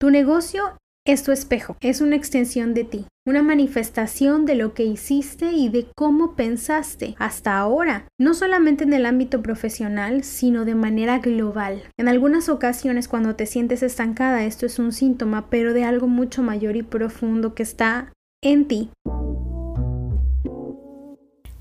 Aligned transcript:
Tu 0.00 0.08
negocio 0.08 0.62
es 1.06 1.24
tu 1.24 1.30
espejo, 1.30 1.76
es 1.82 2.00
una 2.00 2.16
extensión 2.16 2.72
de 2.72 2.84
ti, 2.84 3.04
una 3.26 3.42
manifestación 3.42 4.46
de 4.46 4.54
lo 4.54 4.72
que 4.72 4.84
hiciste 4.84 5.52
y 5.52 5.68
de 5.68 5.88
cómo 5.94 6.36
pensaste 6.36 7.16
hasta 7.18 7.58
ahora, 7.58 8.06
no 8.18 8.32
solamente 8.32 8.84
en 8.84 8.94
el 8.94 9.04
ámbito 9.04 9.42
profesional, 9.42 10.24
sino 10.24 10.64
de 10.64 10.74
manera 10.74 11.18
global. 11.18 11.82
En 11.98 12.08
algunas 12.08 12.48
ocasiones 12.48 13.08
cuando 13.08 13.36
te 13.36 13.44
sientes 13.44 13.82
estancada, 13.82 14.44
esto 14.44 14.64
es 14.64 14.78
un 14.78 14.92
síntoma, 14.92 15.50
pero 15.50 15.74
de 15.74 15.84
algo 15.84 16.06
mucho 16.06 16.42
mayor 16.42 16.76
y 16.76 16.82
profundo 16.82 17.54
que 17.54 17.62
está 17.62 18.10
en 18.42 18.68
ti. 18.68 18.88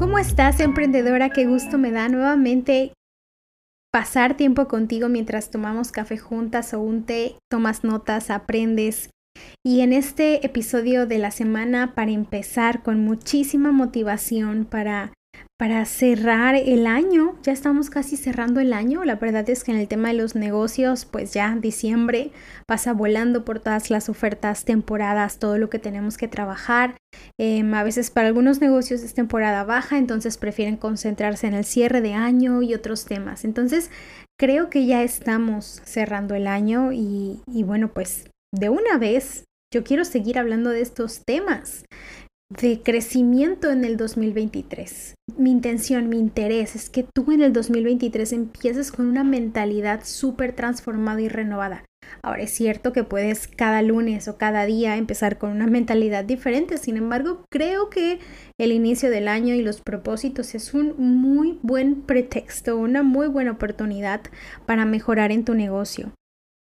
¿Cómo 0.00 0.18
estás, 0.18 0.60
emprendedora? 0.60 1.28
Qué 1.28 1.44
gusto 1.44 1.76
me 1.76 1.90
da 1.90 2.08
nuevamente 2.08 2.94
pasar 3.92 4.34
tiempo 4.34 4.66
contigo 4.66 5.10
mientras 5.10 5.50
tomamos 5.50 5.92
café 5.92 6.16
juntas 6.16 6.72
o 6.72 6.80
un 6.80 7.04
té, 7.04 7.36
tomas 7.50 7.84
notas, 7.84 8.30
aprendes. 8.30 9.10
Y 9.62 9.82
en 9.82 9.92
este 9.92 10.46
episodio 10.46 11.06
de 11.06 11.18
la 11.18 11.30
semana, 11.30 11.94
para 11.94 12.12
empezar 12.12 12.82
con 12.82 13.04
muchísima 13.04 13.72
motivación 13.72 14.64
para 14.64 15.12
para 15.60 15.84
cerrar 15.84 16.54
el 16.54 16.86
año. 16.86 17.34
Ya 17.42 17.52
estamos 17.52 17.90
casi 17.90 18.16
cerrando 18.16 18.60
el 18.60 18.72
año. 18.72 19.04
La 19.04 19.16
verdad 19.16 19.46
es 19.50 19.62
que 19.62 19.72
en 19.72 19.76
el 19.76 19.88
tema 19.88 20.08
de 20.08 20.14
los 20.14 20.34
negocios, 20.34 21.04
pues 21.04 21.34
ya 21.34 21.54
diciembre 21.54 22.30
pasa 22.66 22.94
volando 22.94 23.44
por 23.44 23.60
todas 23.60 23.90
las 23.90 24.08
ofertas, 24.08 24.64
temporadas, 24.64 25.38
todo 25.38 25.58
lo 25.58 25.68
que 25.68 25.78
tenemos 25.78 26.16
que 26.16 26.28
trabajar. 26.28 26.96
Em, 27.38 27.74
a 27.74 27.84
veces 27.84 28.10
para 28.10 28.28
algunos 28.28 28.62
negocios 28.62 29.02
es 29.02 29.12
temporada 29.12 29.62
baja, 29.64 29.98
entonces 29.98 30.38
prefieren 30.38 30.78
concentrarse 30.78 31.46
en 31.46 31.52
el 31.52 31.66
cierre 31.66 32.00
de 32.00 32.14
año 32.14 32.62
y 32.62 32.72
otros 32.72 33.04
temas. 33.04 33.44
Entonces 33.44 33.90
creo 34.38 34.70
que 34.70 34.86
ya 34.86 35.02
estamos 35.02 35.82
cerrando 35.84 36.34
el 36.34 36.46
año 36.46 36.90
y, 36.90 37.42
y 37.46 37.64
bueno, 37.64 37.88
pues 37.92 38.30
de 38.50 38.70
una 38.70 38.96
vez 38.96 39.44
yo 39.74 39.84
quiero 39.84 40.06
seguir 40.06 40.38
hablando 40.38 40.70
de 40.70 40.80
estos 40.80 41.22
temas 41.26 41.84
de 42.50 42.82
crecimiento 42.82 43.70
en 43.70 43.84
el 43.84 43.96
2023. 43.96 45.14
Mi 45.36 45.52
intención, 45.52 46.08
mi 46.08 46.18
interés 46.18 46.74
es 46.74 46.90
que 46.90 47.04
tú 47.04 47.30
en 47.30 47.42
el 47.42 47.52
2023 47.52 48.32
empieces 48.32 48.90
con 48.90 49.06
una 49.06 49.22
mentalidad 49.22 50.00
súper 50.04 50.52
transformada 50.52 51.20
y 51.20 51.28
renovada. 51.28 51.84
Ahora 52.22 52.42
es 52.42 52.50
cierto 52.50 52.92
que 52.92 53.04
puedes 53.04 53.46
cada 53.46 53.82
lunes 53.82 54.26
o 54.26 54.36
cada 54.36 54.66
día 54.66 54.96
empezar 54.96 55.38
con 55.38 55.50
una 55.50 55.68
mentalidad 55.68 56.24
diferente, 56.24 56.76
sin 56.76 56.96
embargo 56.96 57.44
creo 57.50 57.88
que 57.88 58.18
el 58.58 58.72
inicio 58.72 59.10
del 59.10 59.28
año 59.28 59.54
y 59.54 59.62
los 59.62 59.80
propósitos 59.80 60.56
es 60.56 60.74
un 60.74 60.94
muy 60.98 61.60
buen 61.62 62.02
pretexto, 62.02 62.76
una 62.76 63.04
muy 63.04 63.28
buena 63.28 63.52
oportunidad 63.52 64.22
para 64.66 64.84
mejorar 64.84 65.30
en 65.30 65.44
tu 65.44 65.54
negocio. 65.54 66.12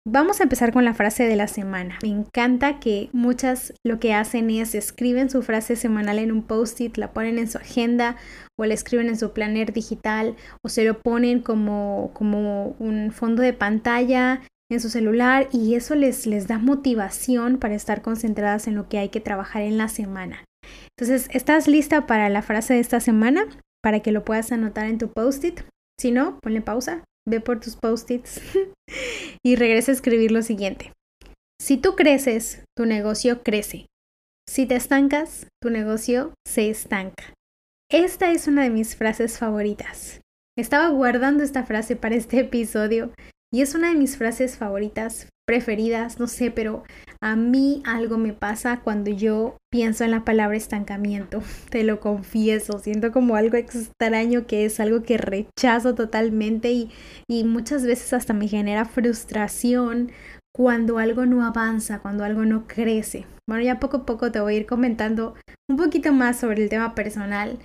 Vamos 0.08 0.40
a 0.40 0.44
empezar 0.44 0.72
con 0.72 0.86
la 0.86 0.94
frase 0.94 1.24
de 1.24 1.36
la 1.36 1.48
semana. 1.48 2.00
Me 2.02 2.10
encanta 2.10 2.80
que 2.80 3.10
muchas 3.12 3.74
lo 3.86 4.00
que 4.00 4.14
hacen 4.14 4.50
es 4.50 4.74
escriben 4.74 5.30
su 5.30 5.44
frase 5.44 5.76
semanal 5.76 6.20
en 6.20 6.32
un 6.32 6.42
post-it, 6.42 6.98
la 6.98 7.12
ponen 7.12 7.38
en 7.38 7.50
su 7.50 7.58
agenda 7.58 8.16
o 8.58 8.66
la 8.66 8.74
escriben 8.74 9.10
en 9.10 9.18
su 9.18 9.34
planner 9.34 9.74
digital 9.74 10.36
o 10.64 10.70
se 10.70 10.86
lo 10.86 11.00
ponen 11.00 11.42
como, 11.42 12.12
como 12.14 12.76
un 12.80 13.12
fondo 13.12 13.44
de 13.44 13.54
pantalla 13.54 14.42
en 14.72 14.80
su 14.80 14.90
celular 14.90 15.50
y 15.52 15.76
eso 15.76 15.96
les, 15.96 16.26
les 16.26 16.48
da 16.48 16.60
motivación 16.60 17.58
para 17.58 17.76
estar 17.76 18.02
concentradas 18.02 18.68
en 18.68 18.76
lo 18.76 18.88
que 18.88 19.00
hay 19.00 19.10
que 19.10 19.22
trabajar 19.22 19.64
en 19.64 19.78
la 19.78 19.90
semana. 19.90 20.46
Entonces, 20.98 21.30
¿estás 21.34 21.68
lista 21.68 22.08
para 22.08 22.30
la 22.30 22.42
frase 22.42 22.76
de 22.76 22.80
esta 22.80 23.00
semana? 23.00 23.46
Para 23.84 24.00
que 24.00 24.12
lo 24.12 24.24
puedas 24.24 24.52
anotar 24.52 24.88
en 24.88 24.98
tu 24.98 25.12
post-it. 25.12 25.62
Si 26.00 26.12
no, 26.12 26.40
ponle 26.42 26.62
pausa, 26.62 27.04
ve 27.28 27.42
por 27.42 27.60
tus 27.60 27.76
post-its 27.76 28.42
y 29.44 29.56
regresa 29.56 29.92
a 29.92 29.96
escribir 29.96 30.32
lo 30.32 30.42
siguiente. 30.42 30.94
Si 31.62 31.78
tú 31.78 31.96
creces, 31.96 32.64
tu 32.76 32.86
negocio 32.86 33.44
crece. 33.44 33.86
Si 34.48 34.66
te 34.66 34.76
estancas, 34.76 35.48
tu 35.62 35.70
negocio 35.70 36.34
se 36.48 36.70
estanca. 36.70 37.34
Esta 37.92 38.32
es 38.32 38.48
una 38.48 38.64
de 38.64 38.70
mis 38.70 38.96
frases 38.96 39.38
favoritas. 39.38 40.22
Estaba 40.58 40.90
guardando 40.90 41.44
esta 41.44 41.66
frase 41.66 41.96
para 41.96 42.16
este 42.16 42.40
episodio 42.40 43.12
y 43.52 43.62
es 43.62 43.76
una 43.76 43.90
de 43.90 43.98
mis 43.98 44.18
frases 44.18 44.58
favoritas, 44.58 45.30
preferidas, 45.48 46.20
no 46.20 46.28
sé, 46.28 46.52
pero 46.52 46.84
a 47.22 47.36
mí 47.36 47.82
algo 47.86 48.18
me 48.18 48.34
pasa 48.34 48.82
cuando 48.82 49.12
yo 49.12 49.58
pienso 49.72 50.04
en 50.04 50.12
la 50.12 50.24
palabra 50.24 50.56
estancamiento, 50.56 51.42
te 51.70 51.84
lo 51.84 52.00
confieso, 52.00 52.80
siento 52.80 53.12
como 53.12 53.36
algo 53.36 53.58
extraño 53.58 54.48
que 54.48 54.66
es 54.66 54.80
algo 54.80 55.04
que 55.04 55.18
rechazo 55.18 55.96
totalmente 55.96 56.72
y, 56.72 56.92
y 57.30 57.44
muchas 57.44 57.86
veces 57.86 58.14
hasta 58.14 58.34
me 58.34 58.48
genera 58.48 58.86
frustración 58.86 60.12
cuando 60.56 60.98
algo 60.98 61.26
no 61.26 61.46
avanza, 61.46 62.00
cuando 62.00 62.24
algo 62.24 62.44
no 62.46 62.68
crece. 62.68 63.26
Bueno, 63.48 63.64
ya 63.64 63.80
poco 63.80 63.98
a 63.98 64.06
poco 64.06 64.32
te 64.32 64.40
voy 64.40 64.56
a 64.56 64.58
ir 64.58 64.66
comentando 64.66 65.36
un 65.70 65.78
poquito 65.78 66.12
más 66.14 66.40
sobre 66.40 66.64
el 66.64 66.70
tema 66.70 66.96
personal, 66.96 67.60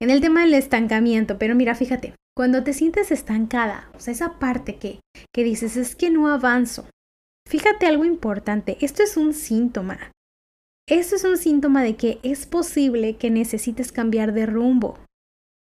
en 0.00 0.10
el 0.10 0.20
tema 0.20 0.42
del 0.42 0.54
estancamiento, 0.54 1.38
pero 1.38 1.54
mira, 1.54 1.74
fíjate, 1.74 2.14
cuando 2.36 2.64
te 2.64 2.72
sientes 2.72 3.12
estancada, 3.12 3.88
o 3.94 4.00
sea, 4.00 4.12
esa 4.12 4.38
parte 4.38 4.76
que, 4.76 5.00
que 5.32 5.44
dices 5.44 5.76
es 5.76 5.94
que 5.94 6.10
no 6.10 6.28
avanzo, 6.28 6.86
Fíjate 7.54 7.86
algo 7.86 8.04
importante, 8.04 8.78
esto 8.80 9.04
es 9.04 9.16
un 9.16 9.32
síntoma. 9.32 10.10
Esto 10.88 11.14
es 11.14 11.22
un 11.22 11.36
síntoma 11.36 11.84
de 11.84 11.94
que 11.94 12.18
es 12.24 12.46
posible 12.46 13.16
que 13.16 13.30
necesites 13.30 13.92
cambiar 13.92 14.32
de 14.32 14.44
rumbo 14.44 14.98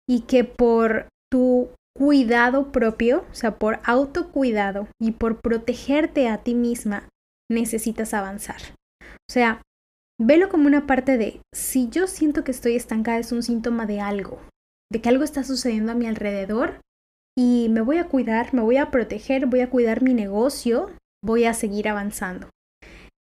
y 0.07 0.21
que 0.27 0.43
por 0.43 1.07
tu 1.31 1.71
cuidado 1.97 2.71
propio, 2.71 3.25
o 3.31 3.33
sea, 3.33 3.57
por 3.57 3.79
autocuidado 3.83 4.89
y 5.01 5.13
por 5.13 5.41
protegerte 5.41 6.29
a 6.29 6.43
ti 6.43 6.53
misma, 6.53 7.09
necesitas 7.49 8.13
avanzar. 8.13 8.61
O 9.01 9.31
sea, 9.31 9.63
velo 10.19 10.49
como 10.49 10.67
una 10.67 10.85
parte 10.85 11.17
de, 11.17 11.41
si 11.51 11.89
yo 11.89 12.05
siento 12.05 12.43
que 12.43 12.51
estoy 12.51 12.75
estancada 12.75 13.17
es 13.17 13.31
un 13.31 13.41
síntoma 13.41 13.87
de 13.87 14.01
algo, 14.01 14.39
de 14.91 15.01
que 15.01 15.09
algo 15.09 15.23
está 15.23 15.43
sucediendo 15.43 15.93
a 15.93 15.95
mi 15.95 16.05
alrededor 16.05 16.79
y 17.35 17.69
me 17.71 17.81
voy 17.81 17.97
a 17.97 18.07
cuidar, 18.07 18.53
me 18.53 18.61
voy 18.61 18.77
a 18.77 18.91
proteger, 18.91 19.47
voy 19.47 19.61
a 19.61 19.71
cuidar 19.71 20.03
mi 20.03 20.13
negocio, 20.13 20.91
voy 21.23 21.45
a 21.45 21.53
seguir 21.53 21.87
avanzando. 21.87 22.49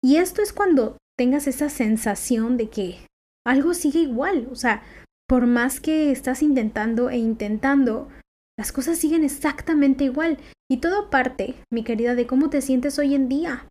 Y 0.04 0.18
esto 0.18 0.42
es 0.42 0.54
cuando 0.54 0.98
tengas 1.18 1.48
esa 1.48 1.70
sensación 1.70 2.58
de 2.58 2.70
que 2.70 3.00
algo 3.46 3.74
sigue 3.74 4.00
igual, 4.00 4.48
o 4.52 4.56
sea, 4.56 4.84
por 5.28 5.48
más 5.48 5.80
que 5.80 6.12
estás 6.12 6.44
intentando 6.44 7.10
e 7.10 7.18
intentando, 7.18 8.10
las 8.58 8.72
cosas 8.72 8.98
siguen 8.98 9.24
exactamente 9.24 10.04
igual. 10.04 10.38
Y 10.70 10.78
todo 10.78 11.10
parte, 11.10 11.56
mi 11.72 11.84
querida, 11.84 12.16
de 12.16 12.28
cómo 12.28 12.50
te 12.50 12.62
sientes 12.62 12.98
hoy 13.00 13.16
en 13.16 13.28
día. 13.28 13.68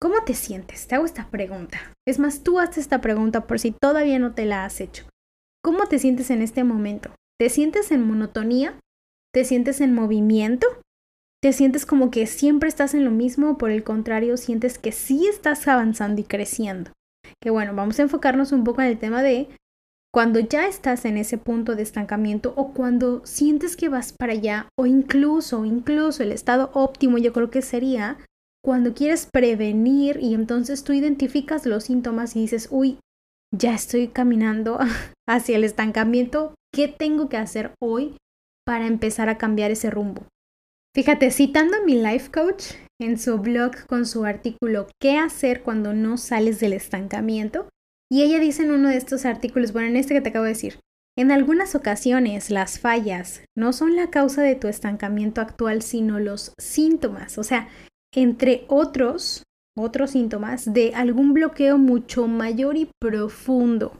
¿Cómo 0.00 0.24
te 0.24 0.34
sientes? 0.34 0.88
Te 0.88 0.96
hago 0.96 1.04
esta 1.04 1.30
pregunta. 1.30 1.78
Es 2.06 2.18
más, 2.18 2.42
tú 2.42 2.58
haces 2.58 2.78
esta 2.78 3.00
pregunta 3.00 3.46
por 3.46 3.60
si 3.60 3.70
todavía 3.72 4.18
no 4.18 4.34
te 4.34 4.46
la 4.46 4.64
has 4.64 4.80
hecho. 4.80 5.06
¿Cómo 5.62 5.86
te 5.86 6.00
sientes 6.00 6.30
en 6.30 6.42
este 6.42 6.64
momento? 6.64 7.14
¿Te 7.38 7.48
sientes 7.48 7.92
en 7.92 8.04
monotonía? 8.04 8.78
¿Te 9.32 9.44
sientes 9.44 9.80
en 9.80 9.94
movimiento? 9.94 10.66
Te 11.42 11.52
sientes 11.52 11.86
como 11.86 12.10
que 12.12 12.26
siempre 12.28 12.68
estás 12.68 12.94
en 12.94 13.04
lo 13.04 13.10
mismo, 13.10 13.58
por 13.58 13.72
el 13.72 13.82
contrario, 13.82 14.36
sientes 14.36 14.78
que 14.78 14.92
sí 14.92 15.26
estás 15.26 15.66
avanzando 15.66 16.20
y 16.20 16.24
creciendo. 16.24 16.92
Que 17.42 17.50
bueno, 17.50 17.74
vamos 17.74 17.98
a 17.98 18.02
enfocarnos 18.02 18.52
un 18.52 18.62
poco 18.62 18.80
en 18.80 18.88
el 18.88 18.98
tema 18.98 19.22
de 19.22 19.48
cuando 20.12 20.38
ya 20.38 20.68
estás 20.68 21.04
en 21.04 21.16
ese 21.16 21.38
punto 21.38 21.74
de 21.74 21.82
estancamiento 21.82 22.52
o 22.56 22.72
cuando 22.72 23.26
sientes 23.26 23.76
que 23.76 23.88
vas 23.88 24.12
para 24.12 24.34
allá 24.34 24.68
o 24.78 24.86
incluso, 24.86 25.64
incluso 25.64 26.22
el 26.22 26.30
estado 26.30 26.70
óptimo 26.74 27.18
yo 27.18 27.32
creo 27.32 27.50
que 27.50 27.62
sería 27.62 28.18
cuando 28.62 28.94
quieres 28.94 29.26
prevenir 29.32 30.18
y 30.20 30.34
entonces 30.34 30.84
tú 30.84 30.92
identificas 30.92 31.66
los 31.66 31.84
síntomas 31.84 32.36
y 32.36 32.42
dices, 32.42 32.68
uy, 32.70 32.98
ya 33.52 33.74
estoy 33.74 34.08
caminando 34.08 34.78
hacia 35.28 35.56
el 35.56 35.64
estancamiento, 35.64 36.54
¿qué 36.72 36.86
tengo 36.86 37.28
que 37.28 37.38
hacer 37.38 37.72
hoy 37.82 38.16
para 38.64 38.86
empezar 38.86 39.28
a 39.28 39.38
cambiar 39.38 39.72
ese 39.72 39.90
rumbo? 39.90 40.26
Fíjate, 40.94 41.30
citando 41.30 41.78
a 41.78 41.80
mi 41.80 41.94
life 41.94 42.30
coach 42.30 42.74
en 43.00 43.18
su 43.18 43.38
blog 43.38 43.86
con 43.86 44.04
su 44.04 44.26
artículo 44.26 44.88
¿Qué 45.00 45.16
hacer 45.16 45.62
cuando 45.62 45.94
no 45.94 46.18
sales 46.18 46.60
del 46.60 46.74
estancamiento? 46.74 47.66
Y 48.10 48.22
ella 48.22 48.38
dice 48.38 48.64
en 48.64 48.72
uno 48.72 48.90
de 48.90 48.98
estos 48.98 49.24
artículos, 49.24 49.72
bueno, 49.72 49.88
en 49.88 49.96
este 49.96 50.12
que 50.12 50.20
te 50.20 50.28
acabo 50.28 50.44
de 50.44 50.50
decir, 50.50 50.80
en 51.16 51.30
algunas 51.30 51.74
ocasiones 51.74 52.50
las 52.50 52.78
fallas 52.78 53.42
no 53.56 53.72
son 53.72 53.96
la 53.96 54.10
causa 54.10 54.42
de 54.42 54.54
tu 54.54 54.68
estancamiento 54.68 55.40
actual, 55.40 55.80
sino 55.80 56.20
los 56.20 56.52
síntomas. 56.58 57.38
O 57.38 57.42
sea, 57.42 57.68
entre 58.14 58.66
otros, 58.68 59.44
otros 59.74 60.10
síntomas 60.10 60.74
de 60.74 60.94
algún 60.94 61.32
bloqueo 61.32 61.78
mucho 61.78 62.28
mayor 62.28 62.76
y 62.76 62.90
profundo. 63.00 63.98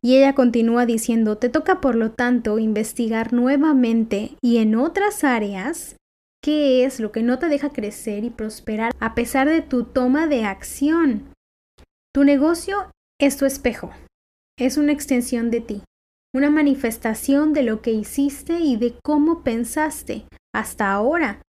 Y 0.00 0.16
ella 0.16 0.34
continúa 0.34 0.86
diciendo, 0.86 1.36
te 1.36 1.50
toca 1.50 1.82
por 1.82 1.94
lo 1.94 2.12
tanto 2.12 2.58
investigar 2.58 3.34
nuevamente 3.34 4.32
y 4.40 4.58
en 4.58 4.76
otras 4.76 5.24
áreas 5.24 5.96
qué 6.42 6.84
es 6.84 7.00
lo 7.00 7.12
que 7.12 7.22
no 7.22 7.38
te 7.38 7.48
deja 7.48 7.70
crecer 7.70 8.24
y 8.24 8.30
prosperar 8.30 8.92
a 9.00 9.14
pesar 9.14 9.48
de 9.48 9.62
tu 9.62 9.84
toma 9.84 10.26
de 10.26 10.44
acción. 10.44 11.32
Tu 12.12 12.24
negocio 12.24 12.90
es 13.20 13.36
tu 13.36 13.46
espejo, 13.46 13.92
es 14.58 14.76
una 14.76 14.92
extensión 14.92 15.50
de 15.50 15.60
ti, 15.60 15.82
una 16.34 16.50
manifestación 16.50 17.52
de 17.52 17.62
lo 17.62 17.80
que 17.80 17.92
hiciste 17.92 18.58
y 18.58 18.76
de 18.76 18.94
cómo 19.02 19.42
pensaste 19.42 20.26
hasta 20.54 20.92
ahora, 20.92 21.40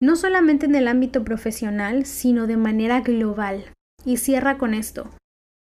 no 0.00 0.16
solamente 0.16 0.66
en 0.66 0.74
el 0.74 0.88
ámbito 0.88 1.24
profesional, 1.24 2.06
sino 2.06 2.46
de 2.46 2.56
manera 2.56 3.00
global. 3.00 3.72
Y 4.04 4.18
cierra 4.18 4.56
con 4.56 4.72
esto. 4.72 5.10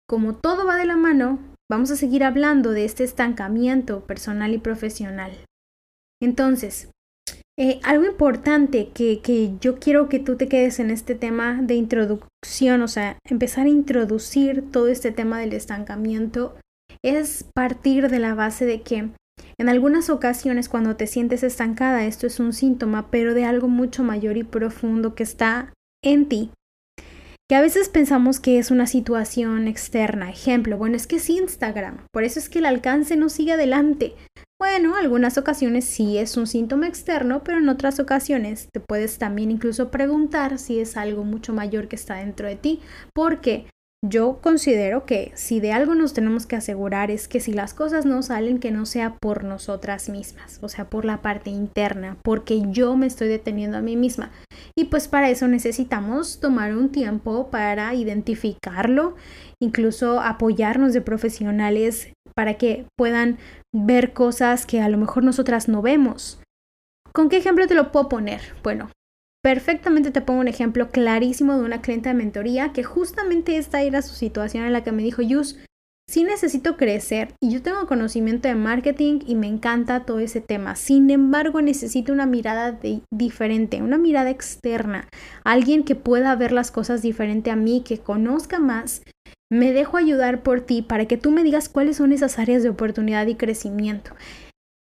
Como 0.09 0.37
todo 0.37 0.65
va 0.65 0.77
de 0.77 0.85
la 0.85 0.97
mano, 0.97 1.41
vamos 1.69 1.91
a 1.91 1.97
seguir 1.97 2.23
hablando 2.23 2.71
de 2.71 2.85
este 2.85 3.03
estancamiento 3.03 4.07
personal 4.07 4.55
y 4.55 4.59
profesional. 4.59 5.33
Entonces, 6.23 6.91
eh, 7.61 7.81
algo 7.83 8.07
importante 8.07 8.91
que, 8.95 9.19
que, 9.19 9.55
yo 9.61 9.81
quiero 9.81 10.09
que 10.09 10.21
tú 10.21 10.37
te 10.37 10.47
quedes 10.47 10.79
en 10.79 10.91
este 10.91 11.17
tema 11.17 11.61
de 11.61 11.75
introducción, 11.75 12.83
o 12.83 12.89
sea, 12.89 13.19
empezar 13.29 13.67
a 13.67 13.71
introducir 13.71 14.71
todo 14.71 14.87
este 14.87 15.11
tema 15.11 15.41
del 15.41 15.53
estancamiento, 15.53 16.55
es 17.03 17.47
partir 17.57 18.11
de 18.11 18.21
la 18.21 18.35
base 18.35 18.65
de 18.65 18.83
que 18.83 19.11
en 19.59 19.69
algunas 19.69 20.09
ocasiones 20.09 20.69
cuando 20.69 20.95
te 20.95 21.09
sientes 21.09 21.43
estancada, 21.43 22.05
esto 22.05 22.29
es 22.29 22.39
un 22.39 22.53
síntoma, 22.53 23.11
pero 23.11 23.35
de 23.35 23.45
algo 23.45 23.67
mucho 23.67 24.05
mayor 24.05 24.37
y 24.37 24.45
profundo 24.45 25.17
que 25.17 25.25
está 25.25 25.73
en 26.05 26.29
ti, 26.29 26.53
que 27.49 27.57
a 27.57 27.61
veces 27.61 27.89
pensamos 27.89 28.41
que 28.41 28.59
es 28.59 28.71
una 28.71 28.87
situación 28.87 29.69
externa. 29.69 30.31
Ejemplo, 30.31 30.77
bueno, 30.77 30.97
es 30.97 31.07
que 31.07 31.17
es 31.17 31.31
Instagram, 31.31 32.07
por 32.13 32.23
eso 32.23 32.39
es 32.39 32.49
que 32.49 32.59
el 32.59 32.67
alcance 32.67 33.17
no 33.17 33.31
sigue 33.31 33.53
adelante. 33.53 34.15
Bueno, 34.61 34.97
algunas 34.97 35.39
ocasiones 35.39 35.85
sí 35.85 36.19
es 36.19 36.37
un 36.37 36.49
síntoma 36.49 36.89
externo, 36.89 37.45
pero 37.45 37.59
en 37.59 37.69
otras 37.69 38.01
ocasiones 38.01 38.69
te 38.73 38.81
puedes 38.81 39.19
también 39.19 39.53
incluso 39.53 39.93
preguntar 39.93 40.59
si 40.59 40.81
es 40.81 40.97
algo 40.97 41.23
mucho 41.23 41.53
mayor 41.53 41.87
que 41.87 41.95
está 41.95 42.17
dentro 42.17 42.49
de 42.49 42.57
ti, 42.57 42.81
porque 43.15 43.67
yo 44.05 44.39
considero 44.41 45.07
que 45.07 45.33
si 45.35 45.59
de 45.59 45.73
algo 45.73 45.97
nos 45.97 46.13
tenemos 46.13 46.47
que 46.47 46.55
asegurar 46.55 47.11
es 47.11 47.27
que 47.27 47.41
si 47.41 47.53
las 47.53 47.75
cosas 47.75 48.07
no 48.07 48.23
salen, 48.23 48.59
que 48.59 48.71
no 48.71 48.87
sea 48.87 49.17
por 49.21 49.43
nosotras 49.43 50.09
mismas, 50.09 50.59
o 50.63 50.69
sea, 50.69 50.89
por 50.89 51.05
la 51.05 51.21
parte 51.21 51.51
interna, 51.51 52.17
porque 52.23 52.63
yo 52.71 52.97
me 52.97 53.07
estoy 53.07 53.27
deteniendo 53.27 53.77
a 53.77 53.83
mí 53.83 53.97
misma. 53.97 54.31
Y 54.77 54.85
pues 54.85 55.09
para 55.09 55.31
eso 55.31 55.49
necesitamos 55.49 56.39
tomar 56.39 56.77
un 56.77 56.91
tiempo 56.91 57.49
para 57.51 57.93
identificarlo, 57.95 59.17
incluso 59.61 60.21
apoyarnos 60.21 60.93
de 60.93 61.01
profesionales 61.01 62.13
para 62.39 62.55
que 62.55 62.87
puedan 62.97 63.37
ver 63.75 64.13
cosas 64.13 64.65
que 64.65 64.81
a 64.81 64.89
lo 64.89 64.97
mejor 64.97 65.25
nosotras 65.25 65.67
no 65.67 65.83
vemos. 65.83 66.41
¿Con 67.13 67.29
qué 67.29 67.39
ejemplo 67.39 67.67
te 67.67 67.75
lo 67.75 67.91
puedo 67.91 68.09
poner? 68.09 68.41
Bueno, 68.63 68.93
perfectamente 69.43 70.13
te 70.13 70.21
pongo 70.21 70.39
un 70.39 70.47
ejemplo 70.47 70.91
clarísimo 70.91 71.59
de 71.59 71.65
una 71.65 71.83
clienta 71.83 72.11
de 72.11 72.15
mentoría 72.15 72.73
que 72.73 72.85
justamente 72.85 73.57
esta 73.57 73.83
era 73.83 74.03
su 74.03 74.15
situación 74.15 74.63
en 74.63 74.73
la 74.73 74.85
que 74.85 74.93
me 74.93 75.03
dijo, 75.03 75.21
Yus, 75.21 75.59
sí 76.09 76.23
necesito 76.23 76.77
crecer 76.77 77.35
y 77.43 77.51
yo 77.51 77.61
tengo 77.61 77.89
conocimiento 77.89 78.47
de 78.47 78.55
marketing 78.55 79.19
y 79.27 79.35
me 79.35 79.49
encanta 79.49 80.07
todo 80.07 80.21
ese 80.21 80.41
tema. 80.41 80.77
Sin 80.77 81.11
embargo, 81.11 81.61
necesito 81.61 82.13
una 82.13 82.27
mirada 82.27 82.79
diferente, 83.13 83.83
una 83.83 83.99
mirada 83.99 84.31
externa, 84.31 85.09
alguien 85.43 85.83
que 85.83 85.97
pueda 85.97 86.37
ver 86.37 86.53
las 86.53 86.71
cosas 86.71 87.03
diferente 87.03 87.51
a 87.51 87.57
mí, 87.57 87.83
que 87.85 87.99
conozca 87.99 88.61
más 88.61 89.03
me 89.51 89.73
dejo 89.73 89.97
ayudar 89.97 90.43
por 90.43 90.61
ti 90.61 90.83
para 90.83 91.07
que 91.07 91.17
tú 91.17 91.31
me 91.31 91.43
digas 91.43 91.69
cuáles 91.69 91.97
son 91.97 92.13
esas 92.13 92.39
áreas 92.39 92.63
de 92.63 92.69
oportunidad 92.69 93.27
y 93.27 93.35
crecimiento. 93.35 94.15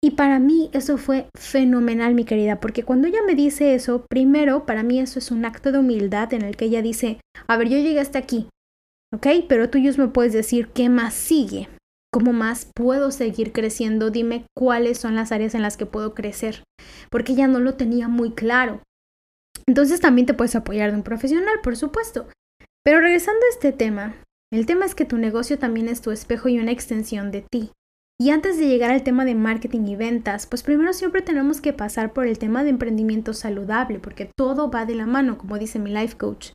Y 0.04 0.12
para 0.12 0.40
mí 0.40 0.70
eso 0.74 0.98
fue 0.98 1.28
fenomenal, 1.38 2.14
mi 2.14 2.24
querida, 2.24 2.60
porque 2.60 2.84
cuando 2.84 3.08
ella 3.08 3.20
me 3.26 3.34
dice 3.34 3.74
eso, 3.74 4.06
primero, 4.08 4.66
para 4.66 4.84
mí 4.84 5.00
eso 5.00 5.18
es 5.18 5.32
un 5.32 5.44
acto 5.44 5.72
de 5.72 5.80
humildad 5.80 6.34
en 6.34 6.44
el 6.44 6.56
que 6.56 6.66
ella 6.66 6.82
dice, 6.82 7.20
a 7.48 7.58
ver, 7.58 7.70
yo 7.70 7.78
llegué 7.78 8.00
hasta 8.00 8.20
aquí, 8.20 8.48
¿ok? 9.14 9.28
Pero 9.50 9.70
tú 9.70 9.80
me 9.80 10.08
puedes 10.08 10.34
decir 10.34 10.68
qué 10.68 10.90
más 10.90 11.16
sigue, 11.16 11.68
cómo 12.14 12.32
más 12.32 12.70
puedo 12.76 13.10
seguir 13.10 13.52
creciendo, 13.52 14.12
dime 14.12 14.46
cuáles 14.56 15.00
son 15.00 15.16
las 15.16 15.32
áreas 15.32 15.56
en 15.56 15.64
las 15.64 15.78
que 15.78 15.88
puedo 15.88 16.14
crecer, 16.14 16.64
porque 17.10 17.32
ella 17.32 17.48
no 17.48 17.60
lo 17.60 17.74
tenía 17.74 18.08
muy 18.08 18.32
claro. 18.32 18.82
Entonces 19.68 20.00
también 20.00 20.28
te 20.28 20.36
puedes 20.36 20.56
apoyar 20.56 20.92
de 20.92 20.98
un 20.98 21.04
profesional, 21.04 21.60
por 21.64 21.76
supuesto. 21.76 22.28
Pero 22.84 23.02
regresando 23.02 23.42
a 23.42 23.54
este 23.54 23.74
tema, 23.74 24.16
el 24.52 24.66
tema 24.66 24.86
es 24.86 24.96
que 24.96 25.06
tu 25.06 25.18
negocio 25.18 25.60
también 25.60 25.90
es 25.90 26.02
tu 26.02 26.12
espejo 26.12 26.48
y 26.48 26.60
una 26.60 26.72
extensión 26.72 27.32
de 27.32 27.42
ti. 27.42 27.72
Y 28.20 28.32
antes 28.32 28.58
de 28.58 28.68
llegar 28.68 28.90
al 28.90 29.04
tema 29.04 29.26
de 29.26 29.36
marketing 29.36 29.86
y 29.88 29.96
ventas, 29.96 30.48
pues 30.48 30.64
primero 30.64 30.94
siempre 30.94 31.22
tenemos 31.22 31.62
que 31.62 31.74
pasar 31.74 32.14
por 32.14 32.26
el 32.26 32.40
tema 32.40 32.64
de 32.64 32.72
emprendimiento 32.72 33.34
saludable, 33.34 34.00
porque 34.00 34.32
todo 34.36 34.72
va 34.72 34.86
de 34.86 34.96
la 34.96 35.06
mano, 35.06 35.38
como 35.38 35.60
dice 35.60 35.78
mi 35.78 35.92
life 35.92 36.18
coach. 36.18 36.50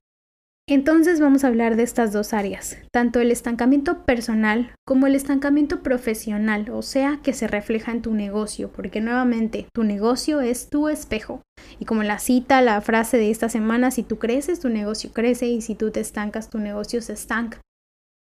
Entonces 0.69 1.21
vamos 1.21 1.45
a 1.45 1.49
hablar 1.49 1.77
de 1.77 1.83
estas 1.83 2.13
dos 2.13 2.33
áreas, 2.33 2.79
tanto 2.93 3.21
el 3.21 3.31
estancamiento 3.31 4.05
personal 4.05 4.73
como 4.87 5.07
el 5.07 5.15
estancamiento 5.15 5.83
profesional, 5.83 6.71
o 6.71 6.83
sea, 6.83 7.21
que 7.23 7.33
se 7.33 7.47
refleja 7.47 7.93
en 7.93 8.01
tu 8.01 8.15
negocio, 8.15 8.71
porque 8.73 9.01
nuevamente 9.01 9.67
tu 9.75 9.85
negocio 9.85 10.41
es 10.41 10.71
tu 10.71 10.89
espejo. 10.89 11.43
Y 11.79 11.85
como 11.85 12.05
la 12.05 12.19
cita, 12.19 12.63
la 12.63 12.81
frase 12.81 13.19
de 13.19 13.31
esta 13.31 13.49
semana, 13.49 13.91
si 13.91 14.03
tú 14.03 14.19
creces, 14.19 14.61
tu 14.61 14.69
negocio 14.69 15.11
crece 15.13 15.47
y 15.47 15.61
si 15.61 15.75
tú 15.75 15.91
te 15.91 16.01
estancas, 16.01 16.49
tu 16.49 16.59
negocio 16.59 17.03
se 17.03 17.13
estanca. 17.13 17.61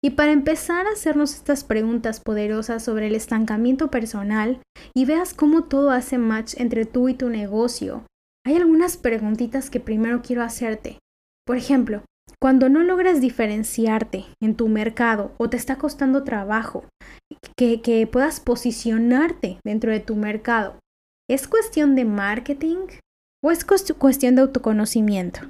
Y 0.04 0.12
para 0.12 0.32
empezar 0.32 0.88
a 0.88 0.92
hacernos 0.92 1.36
estas 1.36 1.64
preguntas 1.64 2.20
poderosas 2.20 2.84
sobre 2.84 3.08
el 3.08 3.16
estancamiento 3.16 3.92
personal 3.92 4.62
y 4.96 5.06
veas 5.06 5.36
cómo 5.36 5.66
todo 5.66 5.92
hace 5.92 6.18
match 6.18 6.56
entre 6.58 6.86
tú 6.86 7.08
y 7.08 7.14
tu 7.14 7.30
negocio, 7.30 8.04
hay 8.44 8.56
algunas 8.56 8.98
preguntitas 8.98 9.70
que 9.70 9.80
primero 9.80 10.24
quiero 10.24 10.42
hacerte. 10.42 10.98
Por 11.46 11.58
ejemplo, 11.58 12.04
cuando 12.42 12.70
no 12.70 12.82
logras 12.82 13.22
diferenciarte 13.22 14.26
en 14.42 14.56
tu 14.56 14.68
mercado 14.68 15.34
o 15.38 15.50
te 15.50 15.58
está 15.58 15.78
costando 15.78 16.24
trabajo 16.24 16.86
que, 17.56 17.82
que 17.82 18.08
puedas 18.08 18.40
posicionarte 18.40 19.60
dentro 19.64 19.92
de 19.92 20.00
tu 20.00 20.16
mercado, 20.16 20.80
¿es 21.30 21.48
cuestión 21.48 21.96
de 21.96 22.06
marketing 22.06 22.88
o 23.44 23.52
es 23.52 23.64
cuestión 23.64 24.34
de 24.36 24.42
autoconocimiento? 24.42 25.42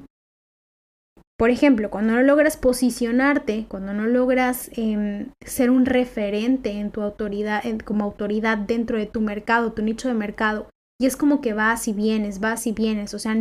Por 1.42 1.50
ejemplo, 1.50 1.90
cuando 1.90 2.14
no 2.14 2.22
logras 2.22 2.56
posicionarte, 2.56 3.66
cuando 3.68 3.96
no 3.96 4.06
logras 4.06 4.70
em, 4.76 5.30
ser 5.44 5.72
un 5.72 5.88
referente 5.88 6.70
en 6.70 6.92
tu 6.92 7.02
autoridad, 7.02 7.64
como 7.84 8.04
autoridad 8.04 8.60
dentro 8.60 9.00
de 9.00 9.08
tu 9.08 9.22
mercado, 9.22 9.74
tu 9.74 9.82
nicho 9.82 10.08
de 10.08 10.14
mercado, 10.14 10.70
y 11.02 11.08
es 11.08 11.18
como 11.18 11.42
que 11.42 11.54
vas 11.54 11.88
y 11.88 11.94
vienes, 11.94 12.42
vas 12.42 12.68
y 12.68 12.74
vienes, 12.74 13.16
o 13.16 13.18
sea, 13.18 13.36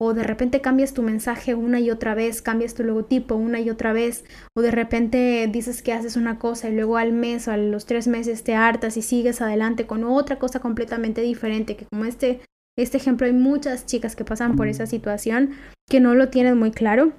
o 0.00 0.14
de 0.14 0.22
repente 0.22 0.62
cambias 0.62 0.94
tu 0.94 1.02
mensaje 1.02 1.54
una 1.54 1.78
y 1.78 1.90
otra 1.90 2.14
vez, 2.14 2.40
cambias 2.40 2.72
tu 2.72 2.84
logotipo 2.84 3.34
una 3.34 3.60
y 3.60 3.68
otra 3.68 3.92
vez, 3.92 4.24
o 4.56 4.62
de 4.62 4.70
repente 4.70 5.46
dices 5.52 5.82
que 5.82 5.92
haces 5.92 6.16
una 6.16 6.38
cosa 6.38 6.70
y 6.70 6.74
luego 6.74 6.96
al 6.96 7.12
mes 7.12 7.48
o 7.48 7.52
a 7.52 7.58
los 7.58 7.84
tres 7.84 8.08
meses 8.08 8.44
te 8.44 8.54
hartas 8.54 8.96
y 8.96 9.02
sigues 9.02 9.42
adelante 9.42 9.86
con 9.86 10.04
otra 10.04 10.38
cosa 10.38 10.60
completamente 10.60 11.20
diferente, 11.20 11.76
que 11.76 11.84
como 11.84 12.06
este, 12.06 12.40
este 12.78 12.96
ejemplo 12.96 13.26
hay 13.26 13.34
muchas 13.34 13.84
chicas 13.84 14.16
que 14.16 14.24
pasan 14.24 14.56
por 14.56 14.68
esa 14.68 14.86
situación 14.86 15.50
que 15.90 16.00
no 16.00 16.14
lo 16.14 16.30
tienen 16.30 16.58
muy 16.58 16.70
claro 16.70 17.12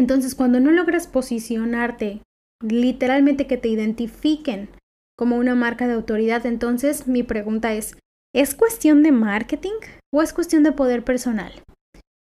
entonces, 0.00 0.34
cuando 0.34 0.58
no 0.60 0.72
logras 0.72 1.06
posicionarte, 1.06 2.22
literalmente 2.62 3.46
que 3.46 3.58
te 3.58 3.68
identifiquen 3.68 4.70
como 5.16 5.36
una 5.36 5.54
marca 5.54 5.86
de 5.86 5.92
autoridad, 5.92 6.46
entonces 6.46 7.06
mi 7.06 7.22
pregunta 7.22 7.74
es, 7.74 7.96
¿es 8.34 8.54
cuestión 8.54 9.02
de 9.02 9.12
marketing 9.12 9.78
o 10.12 10.22
es 10.22 10.32
cuestión 10.32 10.62
de 10.62 10.72
poder 10.72 11.04
personal? 11.04 11.52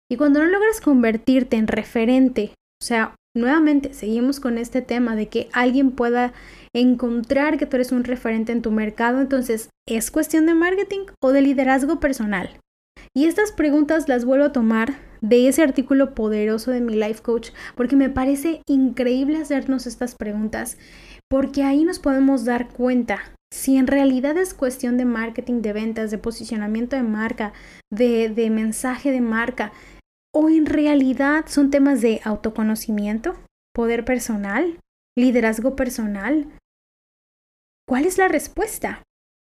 Y 0.09 0.17
cuando 0.17 0.41
no 0.41 0.47
logras 0.47 0.81
convertirte 0.81 1.57
en 1.57 1.67
referente, 1.67 2.55
o 2.81 2.85
sea, 2.85 3.17
nuevamente 3.37 3.93
seguimos 3.93 4.39
con 4.39 4.57
este 4.57 4.81
tema 4.81 5.17
de 5.17 5.29
que 5.29 5.49
alguien 5.53 5.91
pueda 5.91 6.33
encontrar 6.73 7.59
que 7.59 7.67
tú 7.67 7.77
eres 7.77 7.91
un 7.91 8.05
referente 8.05 8.53
en 8.53 8.63
tu 8.63 8.71
mercado, 8.71 9.21
entonces, 9.21 9.71
¿es 9.89 10.13
cuestión 10.13 10.47
de 10.47 10.55
marketing 10.55 11.07
o 11.21 11.33
de 11.33 11.43
liderazgo 11.43 11.99
personal? 11.99 12.51
Y 13.17 13.27
estas 13.27 13.51
preguntas 13.51 14.09
las 14.09 14.25
vuelvo 14.25 14.47
a 14.47 14.53
tomar 14.53 14.95
de 15.25 15.49
ese 15.49 15.63
artículo 15.63 16.15
poderoso 16.15 16.71
de 16.71 16.83
mi 16.83 16.95
life 16.95 17.23
coach, 17.23 17.51
porque 17.75 17.97
me 17.97 18.11
parece 18.11 18.61
increíble 18.69 19.39
hacernos 19.39 19.87
estas 19.87 20.15
preguntas, 20.15 20.77
porque 21.31 21.63
ahí 21.63 21.85
nos 21.85 21.99
podemos 21.99 22.45
dar 22.45 22.69
cuenta 22.69 23.33
si 23.51 23.79
en 23.79 23.87
realidad 23.87 24.37
es 24.37 24.53
cuestión 24.53 24.99
de 24.99 25.07
marketing, 25.07 25.63
de 25.63 25.73
ventas, 25.73 26.11
de 26.11 26.19
posicionamiento 26.19 26.97
de 26.97 27.05
marca, 27.05 27.55
de, 27.91 28.29
de 28.29 28.51
mensaje 28.51 29.13
de 29.13 29.23
marca, 29.23 29.73
o 30.35 30.51
en 30.51 30.67
realidad 30.67 31.47
son 31.47 31.71
temas 31.71 32.03
de 32.03 32.21
autoconocimiento, 32.25 33.35
poder 33.75 34.05
personal, 34.05 34.79
liderazgo 35.17 35.75
personal. 35.75 36.49
¿Cuál 37.89 38.05
es 38.05 38.19
la 38.19 38.29
respuesta? 38.29 39.03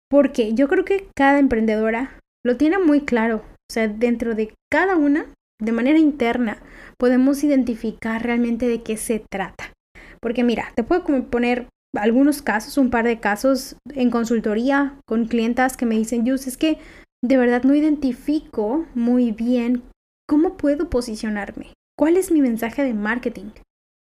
Porque 0.09 0.55
yo 0.55 0.69
creo 0.69 0.87
que 0.87 1.09
cada 1.15 1.39
emprendedora 1.39 2.19
lo 2.45 2.57
tiene 2.57 2.79
muy 2.79 3.05
claro. 3.05 3.45
O 3.69 3.73
sea, 3.73 3.89
dentro 3.89 4.37
de 4.37 4.55
cada 4.71 4.97
una 4.97 5.27
de 5.61 5.73
manera 5.73 5.99
interna, 5.99 6.63
podemos 6.99 7.43
identificar 7.45 8.23
realmente 8.23 8.69
de 8.69 8.83
qué 8.83 8.97
se 8.97 9.23
trata. 9.31 9.73
Porque 10.21 10.45
mira, 10.45 10.73
te 10.75 10.83
puedo 10.83 11.05
poner 11.31 11.69
algunos 11.97 12.43
casos, 12.43 12.79
un 12.79 12.91
par 12.91 13.05
de 13.05 13.21
casos 13.21 13.77
en 13.95 14.11
consultoría 14.11 14.99
con 15.07 15.27
clientas 15.27 15.77
que 15.77 15.87
me 15.87 15.97
dicen, 15.97 16.25
Yus, 16.25 16.47
es 16.47 16.57
que 16.57 16.79
de 17.25 17.37
verdad 17.37 17.63
no 17.63 17.75
identifico 17.75 18.87
muy 18.95 19.33
bien 19.33 19.83
cómo 20.29 20.57
puedo 20.57 20.91
posicionarme. 20.91 21.73
¿Cuál 21.99 22.17
es 22.17 22.31
mi 22.31 22.41
mensaje 22.41 22.83
de 22.83 22.95
marketing? 22.95 23.51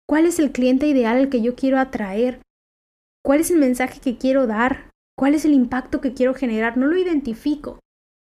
¿Cuál 0.08 0.26
es 0.26 0.40
el 0.40 0.52
cliente 0.52 0.88
ideal 0.88 1.18
al 1.18 1.30
que 1.30 1.42
yo 1.42 1.56
quiero 1.56 1.78
atraer? 1.78 2.42
¿Cuál 3.24 3.42
es 3.42 3.52
el 3.52 3.58
mensaje 3.58 4.02
que 4.02 4.18
quiero 4.18 4.48
dar? 4.48 4.90
¿Cuál 5.18 5.36
es 5.36 5.46
el 5.46 5.54
impacto 5.54 6.02
que 6.02 6.14
quiero 6.14 6.34
generar? 6.34 6.78
No 6.78 6.88
lo 6.88 6.98
identifico. 6.98 7.80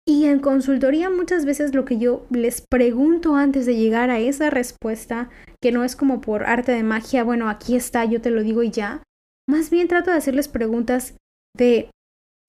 Y 0.07 0.25
en 0.25 0.39
consultoría 0.39 1.09
muchas 1.09 1.45
veces 1.45 1.74
lo 1.74 1.83
que 1.83 1.97
yo 1.97 2.25
les 2.29 2.62
pregunto 2.62 3.35
antes 3.35 3.65
de 3.65 3.75
llegar 3.75 4.09
a 4.09 4.19
esa 4.19 4.50
respuesta, 4.51 5.29
que 5.62 5.71
no 5.71 5.83
es 5.83 5.95
como 5.95 6.21
por 6.21 6.43
arte 6.43 6.71
de 6.71 6.83
magia, 6.83 7.24
bueno, 7.24 7.50
aquí 7.50 7.75
está, 7.75 8.05
yo 8.05 8.21
te 8.21 8.29
lo 8.29 8.43
digo 8.43 8.62
y 8.62 8.69
ya, 8.69 9.01
más 9.50 9.69
bien 9.71 9.88
trato 9.88 10.12
de 10.12 10.17
hacerles 10.17 10.47
preguntas 10.47 11.15
de, 11.57 11.89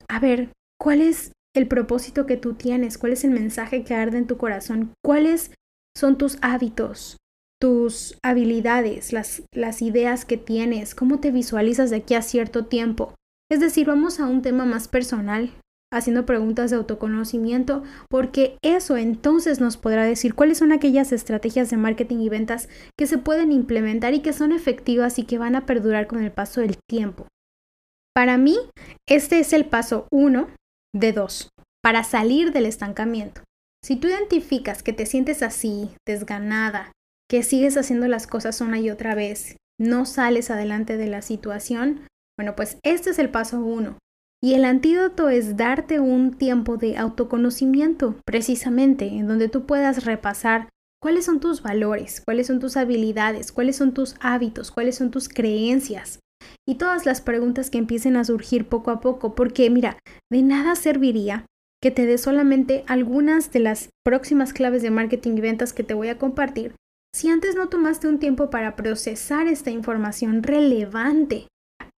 a 0.08 0.20
ver, 0.20 0.50
¿cuál 0.78 1.00
es 1.00 1.32
el 1.54 1.66
propósito 1.66 2.26
que 2.26 2.36
tú 2.36 2.54
tienes? 2.54 2.98
¿Cuál 2.98 3.12
es 3.12 3.24
el 3.24 3.30
mensaje 3.30 3.84
que 3.84 3.94
arde 3.94 4.18
en 4.18 4.26
tu 4.26 4.36
corazón? 4.36 4.92
¿Cuáles 5.02 5.52
son 5.96 6.18
tus 6.18 6.36
hábitos? 6.42 7.16
tus 7.60 8.18
habilidades, 8.22 9.12
las, 9.12 9.42
las 9.54 9.82
ideas 9.82 10.24
que 10.24 10.36
tienes, 10.36 10.94
cómo 10.94 11.20
te 11.20 11.30
visualizas 11.30 11.90
de 11.90 11.96
aquí 11.96 12.14
a 12.14 12.22
cierto 12.22 12.66
tiempo. 12.66 13.14
Es 13.50 13.60
decir, 13.60 13.86
vamos 13.86 14.20
a 14.20 14.26
un 14.26 14.42
tema 14.42 14.64
más 14.64 14.88
personal, 14.88 15.52
haciendo 15.92 16.26
preguntas 16.26 16.70
de 16.70 16.76
autoconocimiento, 16.76 17.82
porque 18.08 18.58
eso 18.62 18.96
entonces 18.96 19.60
nos 19.60 19.76
podrá 19.76 20.04
decir 20.04 20.34
cuáles 20.34 20.58
son 20.58 20.72
aquellas 20.72 21.12
estrategias 21.12 21.70
de 21.70 21.76
marketing 21.76 22.18
y 22.18 22.28
ventas 22.28 22.68
que 22.98 23.06
se 23.06 23.18
pueden 23.18 23.52
implementar 23.52 24.14
y 24.14 24.20
que 24.20 24.32
son 24.32 24.52
efectivas 24.52 25.18
y 25.18 25.24
que 25.24 25.38
van 25.38 25.54
a 25.54 25.66
perdurar 25.66 26.06
con 26.06 26.22
el 26.22 26.32
paso 26.32 26.60
del 26.60 26.76
tiempo. 26.88 27.28
Para 28.14 28.38
mí, 28.38 28.56
este 29.08 29.38
es 29.38 29.52
el 29.52 29.66
paso 29.66 30.08
uno 30.10 30.48
de 30.94 31.12
dos, 31.12 31.50
para 31.82 32.02
salir 32.02 32.52
del 32.52 32.66
estancamiento. 32.66 33.42
Si 33.84 33.96
tú 33.96 34.08
identificas 34.08 34.82
que 34.82 34.92
te 34.92 35.06
sientes 35.06 35.42
así, 35.42 35.90
desganada, 36.06 36.92
que 37.28 37.42
sigues 37.42 37.76
haciendo 37.76 38.08
las 38.08 38.26
cosas 38.26 38.60
una 38.60 38.80
y 38.80 38.90
otra 38.90 39.14
vez, 39.14 39.56
no 39.78 40.06
sales 40.06 40.50
adelante 40.50 40.96
de 40.96 41.06
la 41.06 41.22
situación, 41.22 42.06
bueno, 42.38 42.56
pues 42.56 42.78
este 42.82 43.10
es 43.10 43.18
el 43.18 43.30
paso 43.30 43.60
uno. 43.60 43.98
Y 44.42 44.54
el 44.54 44.64
antídoto 44.64 45.28
es 45.28 45.56
darte 45.56 45.98
un 45.98 46.34
tiempo 46.34 46.76
de 46.76 46.96
autoconocimiento, 46.96 48.16
precisamente, 48.24 49.06
en 49.06 49.26
donde 49.26 49.48
tú 49.48 49.66
puedas 49.66 50.04
repasar 50.04 50.68
cuáles 51.00 51.24
son 51.24 51.40
tus 51.40 51.62
valores, 51.62 52.22
cuáles 52.24 52.46
son 52.46 52.60
tus 52.60 52.76
habilidades, 52.76 53.52
cuáles 53.52 53.76
son 53.76 53.94
tus 53.94 54.14
hábitos, 54.20 54.70
cuáles 54.70 54.96
son 54.96 55.10
tus 55.10 55.28
creencias. 55.28 56.20
Y 56.68 56.76
todas 56.76 57.06
las 57.06 57.20
preguntas 57.20 57.70
que 57.70 57.78
empiecen 57.78 58.16
a 58.16 58.24
surgir 58.24 58.68
poco 58.68 58.90
a 58.90 59.00
poco, 59.00 59.34
porque 59.34 59.70
mira, 59.70 59.98
de 60.30 60.42
nada 60.42 60.76
serviría 60.76 61.46
que 61.82 61.90
te 61.90 62.06
dé 62.06 62.18
solamente 62.18 62.84
algunas 62.86 63.52
de 63.52 63.60
las 63.60 63.90
próximas 64.04 64.52
claves 64.52 64.82
de 64.82 64.90
marketing 64.90 65.36
y 65.36 65.40
ventas 65.40 65.72
que 65.72 65.84
te 65.84 65.94
voy 65.94 66.08
a 66.08 66.18
compartir 66.18 66.74
si 67.16 67.30
antes 67.30 67.54
no 67.54 67.70
tomaste 67.70 68.08
un 68.08 68.18
tiempo 68.18 68.50
para 68.50 68.76
procesar 68.76 69.46
esta 69.46 69.70
información 69.70 70.42
relevante 70.42 71.46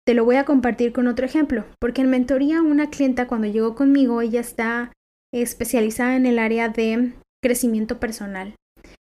te 0.07 0.13
lo 0.13 0.23
voy 0.23 0.37
a 0.37 0.45
compartir 0.45 0.93
con 0.93 1.07
otro 1.07 1.25
ejemplo, 1.25 1.65
porque 1.81 1.99
en 1.99 2.09
mentoría 2.09 2.61
una 2.61 2.89
clienta 2.89 3.27
cuando 3.27 3.45
llegó 3.45 3.75
conmigo, 3.75 4.21
ella 4.21 4.39
está 4.39 4.93
especializada 5.33 6.15
en 6.15 6.25
el 6.25 6.39
área 6.39 6.69
de 6.69 7.11
crecimiento 7.43 7.99
personal. 7.99 8.55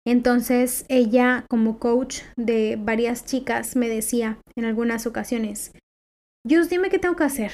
Entonces 0.06 0.84
ella 0.90 1.46
como 1.48 1.78
coach 1.78 2.20
de 2.36 2.76
varias 2.78 3.24
chicas 3.24 3.74
me 3.74 3.88
decía 3.88 4.36
en 4.54 4.66
algunas 4.66 5.06
ocasiones, 5.06 5.72
Jus, 6.46 6.68
dime 6.68 6.90
qué 6.90 6.98
tengo 6.98 7.16
que 7.16 7.24
hacer. 7.24 7.52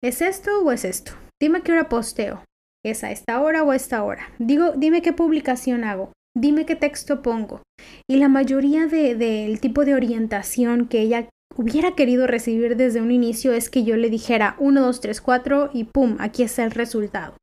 ¿Es 0.00 0.22
esto 0.22 0.60
o 0.60 0.70
es 0.70 0.84
esto? 0.84 1.10
Dime 1.42 1.62
qué 1.62 1.72
hora 1.72 1.88
posteo. 1.88 2.44
¿Es 2.84 3.02
a 3.02 3.10
esta 3.10 3.40
hora 3.40 3.64
o 3.64 3.72
a 3.72 3.76
esta 3.76 4.04
hora? 4.04 4.32
Digo, 4.38 4.74
dime 4.76 5.02
qué 5.02 5.12
publicación 5.12 5.82
hago. 5.82 6.12
Dime 6.36 6.66
qué 6.66 6.76
texto 6.76 7.20
pongo. 7.20 7.62
Y 8.08 8.18
la 8.18 8.28
mayoría 8.28 8.86
del 8.86 9.18
de, 9.18 9.58
tipo 9.60 9.84
de 9.84 9.94
orientación 9.94 10.86
que 10.86 11.00
ella 11.00 11.28
hubiera 11.56 11.94
querido 11.94 12.26
recibir 12.26 12.76
desde 12.76 13.00
un 13.00 13.10
inicio 13.10 13.52
es 13.52 13.70
que 13.70 13.84
yo 13.84 13.96
le 13.96 14.10
dijera 14.10 14.56
1, 14.58 14.80
2, 14.80 15.00
3, 15.00 15.20
4 15.20 15.70
y 15.72 15.84
¡pum! 15.84 16.16
Aquí 16.18 16.42
está 16.42 16.64
el 16.64 16.70
resultado. 16.70 17.36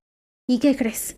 ¿Y 0.50 0.60
qué 0.60 0.76
crees? 0.76 1.18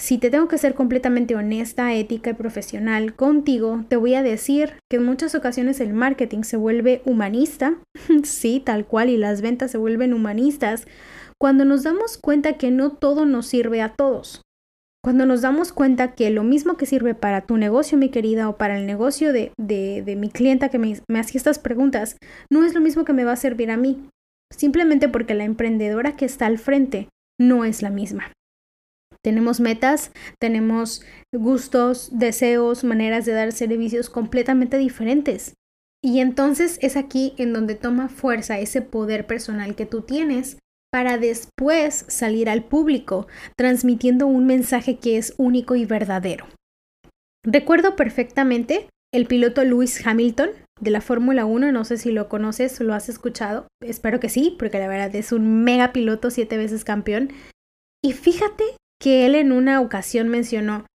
Si 0.00 0.16
te 0.16 0.30
tengo 0.30 0.48
que 0.48 0.56
ser 0.56 0.74
completamente 0.74 1.36
honesta, 1.36 1.92
ética 1.92 2.30
y 2.30 2.34
profesional 2.34 3.14
contigo, 3.14 3.84
te 3.88 3.96
voy 3.96 4.14
a 4.14 4.22
decir 4.22 4.72
que 4.90 4.96
en 4.96 5.04
muchas 5.04 5.34
ocasiones 5.34 5.78
el 5.78 5.92
marketing 5.92 6.42
se 6.42 6.56
vuelve 6.56 7.02
humanista, 7.04 7.74
sí, 8.24 8.62
tal 8.64 8.86
cual, 8.86 9.10
y 9.10 9.18
las 9.18 9.42
ventas 9.42 9.70
se 9.70 9.78
vuelven 9.78 10.14
humanistas, 10.14 10.86
cuando 11.38 11.66
nos 11.66 11.82
damos 11.82 12.16
cuenta 12.16 12.56
que 12.56 12.70
no 12.70 12.92
todo 12.92 13.26
nos 13.26 13.46
sirve 13.46 13.82
a 13.82 13.92
todos. 13.92 14.40
Cuando 15.02 15.24
nos 15.24 15.40
damos 15.40 15.72
cuenta 15.72 16.14
que 16.14 16.28
lo 16.30 16.44
mismo 16.44 16.76
que 16.76 16.84
sirve 16.84 17.14
para 17.14 17.40
tu 17.42 17.56
negocio, 17.56 17.96
mi 17.96 18.10
querida, 18.10 18.50
o 18.50 18.58
para 18.58 18.78
el 18.78 18.86
negocio 18.86 19.32
de, 19.32 19.52
de, 19.56 20.16
mi 20.16 20.28
clienta 20.28 20.68
que 20.68 20.78
me, 20.78 20.98
me 21.08 21.18
hacía 21.18 21.38
estas 21.38 21.58
preguntas, 21.58 22.18
no 22.50 22.64
es 22.64 22.74
lo 22.74 22.82
mismo 22.82 23.04
que 23.04 23.14
me 23.14 23.24
va 23.24 23.32
a 23.32 23.36
servir 23.36 23.70
a 23.70 23.78
mí, 23.78 24.08
simplemente 24.54 25.08
porque 25.08 25.34
la 25.34 25.44
emprendedora 25.44 26.16
que 26.16 26.26
está 26.26 26.46
al 26.46 26.58
frente 26.58 27.08
no 27.40 27.64
es 27.64 27.80
la 27.80 27.88
misma. 27.88 28.32
Tenemos 29.22 29.60
metas, 29.60 30.12
tenemos 30.38 31.02
gustos, 31.34 32.10
deseos, 32.12 32.84
maneras 32.84 33.24
de 33.24 33.32
dar 33.32 33.52
servicios 33.52 34.10
completamente 34.10 34.76
diferentes. 34.76 35.54
Y 36.02 36.20
entonces 36.20 36.78
es 36.80 36.96
aquí 36.96 37.34
en 37.36 37.52
donde 37.52 37.74
toma 37.74 38.08
fuerza 38.08 38.58
ese 38.58 38.80
poder 38.80 39.26
personal 39.26 39.74
que 39.74 39.84
tú 39.84 40.02
tienes 40.02 40.58
para 40.92 41.18
después 41.18 42.04
salir 42.08 42.48
al 42.48 42.64
público 42.64 43.26
transmitiendo 43.56 44.26
un 44.26 44.46
mensaje 44.46 44.98
que 44.98 45.16
es 45.16 45.34
único 45.36 45.76
y 45.76 45.84
verdadero. 45.84 46.46
Recuerdo 47.44 47.96
perfectamente 47.96 48.88
el 49.12 49.26
piloto 49.26 49.64
Lewis 49.64 50.06
Hamilton 50.06 50.50
de 50.80 50.90
la 50.90 51.00
Fórmula 51.00 51.44
1, 51.44 51.72
no 51.72 51.84
sé 51.84 51.96
si 51.96 52.10
lo 52.10 52.28
conoces 52.28 52.80
o 52.80 52.84
lo 52.84 52.94
has 52.94 53.08
escuchado, 53.08 53.66
espero 53.82 54.20
que 54.20 54.28
sí, 54.28 54.56
porque 54.58 54.78
la 54.78 54.88
verdad 54.88 55.14
es 55.14 55.32
un 55.32 55.62
mega 55.62 55.92
piloto, 55.92 56.30
siete 56.30 56.56
veces 56.56 56.84
campeón. 56.84 57.32
Y 58.02 58.12
fíjate 58.12 58.64
que 59.00 59.26
él 59.26 59.34
en 59.34 59.52
una 59.52 59.80
ocasión 59.80 60.28
mencionó, 60.28 60.86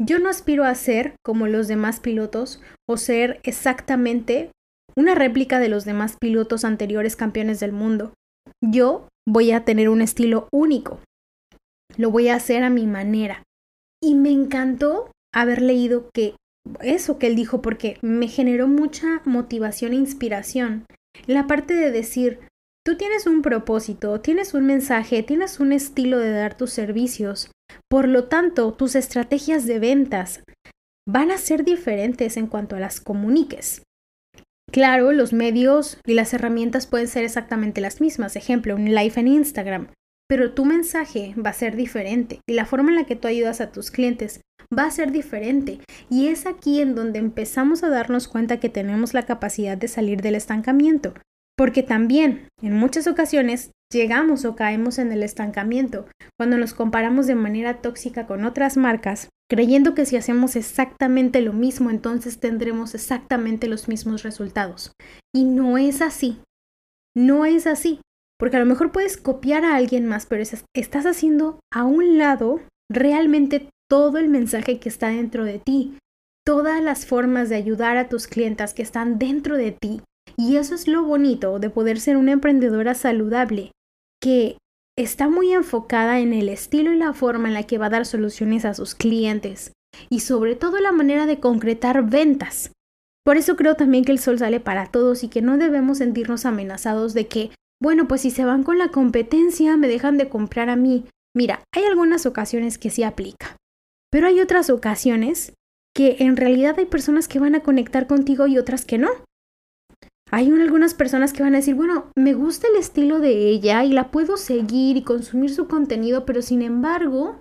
yo 0.00 0.18
no 0.18 0.30
aspiro 0.30 0.64
a 0.64 0.74
ser 0.74 1.14
como 1.22 1.46
los 1.46 1.68
demás 1.68 2.00
pilotos 2.00 2.62
o 2.88 2.96
ser 2.96 3.40
exactamente 3.44 4.50
una 4.96 5.14
réplica 5.14 5.58
de 5.58 5.68
los 5.68 5.84
demás 5.84 6.16
pilotos 6.18 6.64
anteriores 6.64 7.16
campeones 7.16 7.60
del 7.60 7.72
mundo. 7.72 8.14
Yo 8.62 9.08
voy 9.26 9.52
a 9.52 9.64
tener 9.64 9.88
un 9.88 10.02
estilo 10.02 10.48
único. 10.52 11.00
Lo 11.96 12.10
voy 12.10 12.28
a 12.28 12.36
hacer 12.36 12.62
a 12.62 12.70
mi 12.70 12.86
manera. 12.86 13.42
Y 14.02 14.14
me 14.14 14.30
encantó 14.30 15.10
haber 15.34 15.62
leído 15.62 16.10
que 16.12 16.34
eso 16.80 17.18
que 17.18 17.26
él 17.26 17.36
dijo 17.36 17.62
porque 17.62 17.98
me 18.02 18.28
generó 18.28 18.68
mucha 18.68 19.22
motivación 19.24 19.92
e 19.92 19.96
inspiración. 19.96 20.86
La 21.26 21.46
parte 21.46 21.74
de 21.74 21.90
decir, 21.90 22.40
tú 22.84 22.96
tienes 22.96 23.26
un 23.26 23.42
propósito, 23.42 24.20
tienes 24.20 24.54
un 24.54 24.66
mensaje, 24.66 25.22
tienes 25.22 25.60
un 25.60 25.72
estilo 25.72 26.18
de 26.18 26.30
dar 26.30 26.56
tus 26.56 26.70
servicios. 26.70 27.50
Por 27.88 28.08
lo 28.08 28.24
tanto, 28.24 28.72
tus 28.72 28.94
estrategias 28.94 29.66
de 29.66 29.78
ventas 29.78 30.42
van 31.08 31.30
a 31.30 31.38
ser 31.38 31.64
diferentes 31.64 32.36
en 32.36 32.46
cuanto 32.46 32.76
a 32.76 32.80
las 32.80 33.00
comuniques. 33.00 33.82
Claro, 34.70 35.10
los 35.10 35.32
medios 35.32 35.98
y 36.06 36.14
las 36.14 36.32
herramientas 36.32 36.86
pueden 36.86 37.08
ser 37.08 37.24
exactamente 37.24 37.80
las 37.80 38.00
mismas, 38.00 38.36
ejemplo, 38.36 38.76
un 38.76 38.94
live 38.94 39.14
en 39.16 39.26
Instagram, 39.26 39.88
pero 40.28 40.52
tu 40.52 40.64
mensaje 40.64 41.34
va 41.34 41.50
a 41.50 41.54
ser 41.54 41.74
diferente 41.74 42.40
y 42.48 42.54
la 42.54 42.66
forma 42.66 42.90
en 42.90 42.96
la 42.96 43.04
que 43.04 43.16
tú 43.16 43.26
ayudas 43.26 43.60
a 43.60 43.72
tus 43.72 43.90
clientes 43.90 44.42
va 44.76 44.84
a 44.84 44.90
ser 44.92 45.10
diferente. 45.10 45.80
Y 46.08 46.28
es 46.28 46.46
aquí 46.46 46.80
en 46.80 46.94
donde 46.94 47.18
empezamos 47.18 47.82
a 47.82 47.88
darnos 47.88 48.28
cuenta 48.28 48.60
que 48.60 48.68
tenemos 48.68 49.12
la 49.12 49.24
capacidad 49.24 49.76
de 49.76 49.88
salir 49.88 50.22
del 50.22 50.36
estancamiento, 50.36 51.14
porque 51.60 51.82
también 51.82 52.48
en 52.62 52.72
muchas 52.72 53.06
ocasiones 53.06 53.72
llegamos 53.92 54.46
o 54.46 54.56
caemos 54.56 54.98
en 54.98 55.12
el 55.12 55.22
estancamiento 55.22 56.06
cuando 56.38 56.56
nos 56.56 56.72
comparamos 56.72 57.26
de 57.26 57.34
manera 57.34 57.82
tóxica 57.82 58.26
con 58.26 58.46
otras 58.46 58.78
marcas, 58.78 59.28
creyendo 59.46 59.94
que 59.94 60.06
si 60.06 60.16
hacemos 60.16 60.56
exactamente 60.56 61.42
lo 61.42 61.52
mismo 61.52 61.90
entonces 61.90 62.40
tendremos 62.40 62.94
exactamente 62.94 63.68
los 63.68 63.88
mismos 63.88 64.22
resultados. 64.22 64.94
Y 65.34 65.44
no 65.44 65.76
es 65.76 66.00
así. 66.00 66.40
No 67.14 67.44
es 67.44 67.66
así. 67.66 68.00
Porque 68.38 68.56
a 68.56 68.60
lo 68.60 68.64
mejor 68.64 68.90
puedes 68.90 69.18
copiar 69.18 69.66
a 69.66 69.76
alguien 69.76 70.06
más, 70.06 70.24
pero 70.24 70.42
estás 70.42 71.04
haciendo 71.04 71.60
a 71.70 71.84
un 71.84 72.16
lado 72.16 72.62
realmente 72.90 73.68
todo 73.86 74.16
el 74.16 74.30
mensaje 74.30 74.80
que 74.80 74.88
está 74.88 75.08
dentro 75.08 75.44
de 75.44 75.58
ti, 75.58 75.98
todas 76.42 76.82
las 76.82 77.04
formas 77.04 77.50
de 77.50 77.56
ayudar 77.56 77.98
a 77.98 78.08
tus 78.08 78.28
clientas 78.28 78.72
que 78.72 78.80
están 78.80 79.18
dentro 79.18 79.58
de 79.58 79.72
ti. 79.72 80.00
Y 80.40 80.56
eso 80.56 80.74
es 80.74 80.88
lo 80.88 81.04
bonito 81.04 81.58
de 81.58 81.68
poder 81.68 82.00
ser 82.00 82.16
una 82.16 82.32
emprendedora 82.32 82.94
saludable, 82.94 83.72
que 84.22 84.56
está 84.96 85.28
muy 85.28 85.52
enfocada 85.52 86.20
en 86.20 86.32
el 86.32 86.48
estilo 86.48 86.94
y 86.94 86.96
la 86.96 87.12
forma 87.12 87.48
en 87.48 87.54
la 87.54 87.64
que 87.64 87.76
va 87.76 87.86
a 87.86 87.90
dar 87.90 88.06
soluciones 88.06 88.64
a 88.64 88.72
sus 88.72 88.94
clientes, 88.94 89.74
y 90.08 90.20
sobre 90.20 90.56
todo 90.56 90.78
la 90.78 90.92
manera 90.92 91.26
de 91.26 91.40
concretar 91.40 92.08
ventas. 92.08 92.72
Por 93.22 93.36
eso 93.36 93.54
creo 93.54 93.74
también 93.74 94.02
que 94.02 94.12
el 94.12 94.18
sol 94.18 94.38
sale 94.38 94.60
para 94.60 94.86
todos 94.86 95.24
y 95.24 95.28
que 95.28 95.42
no 95.42 95.58
debemos 95.58 95.98
sentirnos 95.98 96.46
amenazados 96.46 97.12
de 97.12 97.26
que, 97.26 97.50
bueno, 97.78 98.08
pues 98.08 98.22
si 98.22 98.30
se 98.30 98.46
van 98.46 98.62
con 98.62 98.78
la 98.78 98.88
competencia, 98.88 99.76
me 99.76 99.88
dejan 99.88 100.16
de 100.16 100.30
comprar 100.30 100.70
a 100.70 100.76
mí. 100.76 101.04
Mira, 101.36 101.64
hay 101.74 101.84
algunas 101.84 102.24
ocasiones 102.24 102.78
que 102.78 102.88
sí 102.88 103.02
aplica, 103.02 103.58
pero 104.10 104.26
hay 104.26 104.40
otras 104.40 104.70
ocasiones 104.70 105.52
que 105.94 106.16
en 106.20 106.38
realidad 106.38 106.76
hay 106.78 106.86
personas 106.86 107.28
que 107.28 107.40
van 107.40 107.54
a 107.54 107.60
conectar 107.60 108.06
contigo 108.06 108.46
y 108.46 108.56
otras 108.56 108.86
que 108.86 108.96
no. 108.96 109.10
Hay 110.32 110.50
algunas 110.50 110.94
personas 110.94 111.32
que 111.32 111.42
van 111.42 111.54
a 111.54 111.58
decir, 111.58 111.74
bueno, 111.74 112.10
me 112.16 112.34
gusta 112.34 112.68
el 112.68 112.76
estilo 112.76 113.18
de 113.18 113.48
ella 113.48 113.84
y 113.84 113.92
la 113.92 114.10
puedo 114.10 114.36
seguir 114.36 114.96
y 114.96 115.02
consumir 115.02 115.52
su 115.52 115.66
contenido, 115.66 116.24
pero 116.24 116.40
sin 116.40 116.62
embargo, 116.62 117.40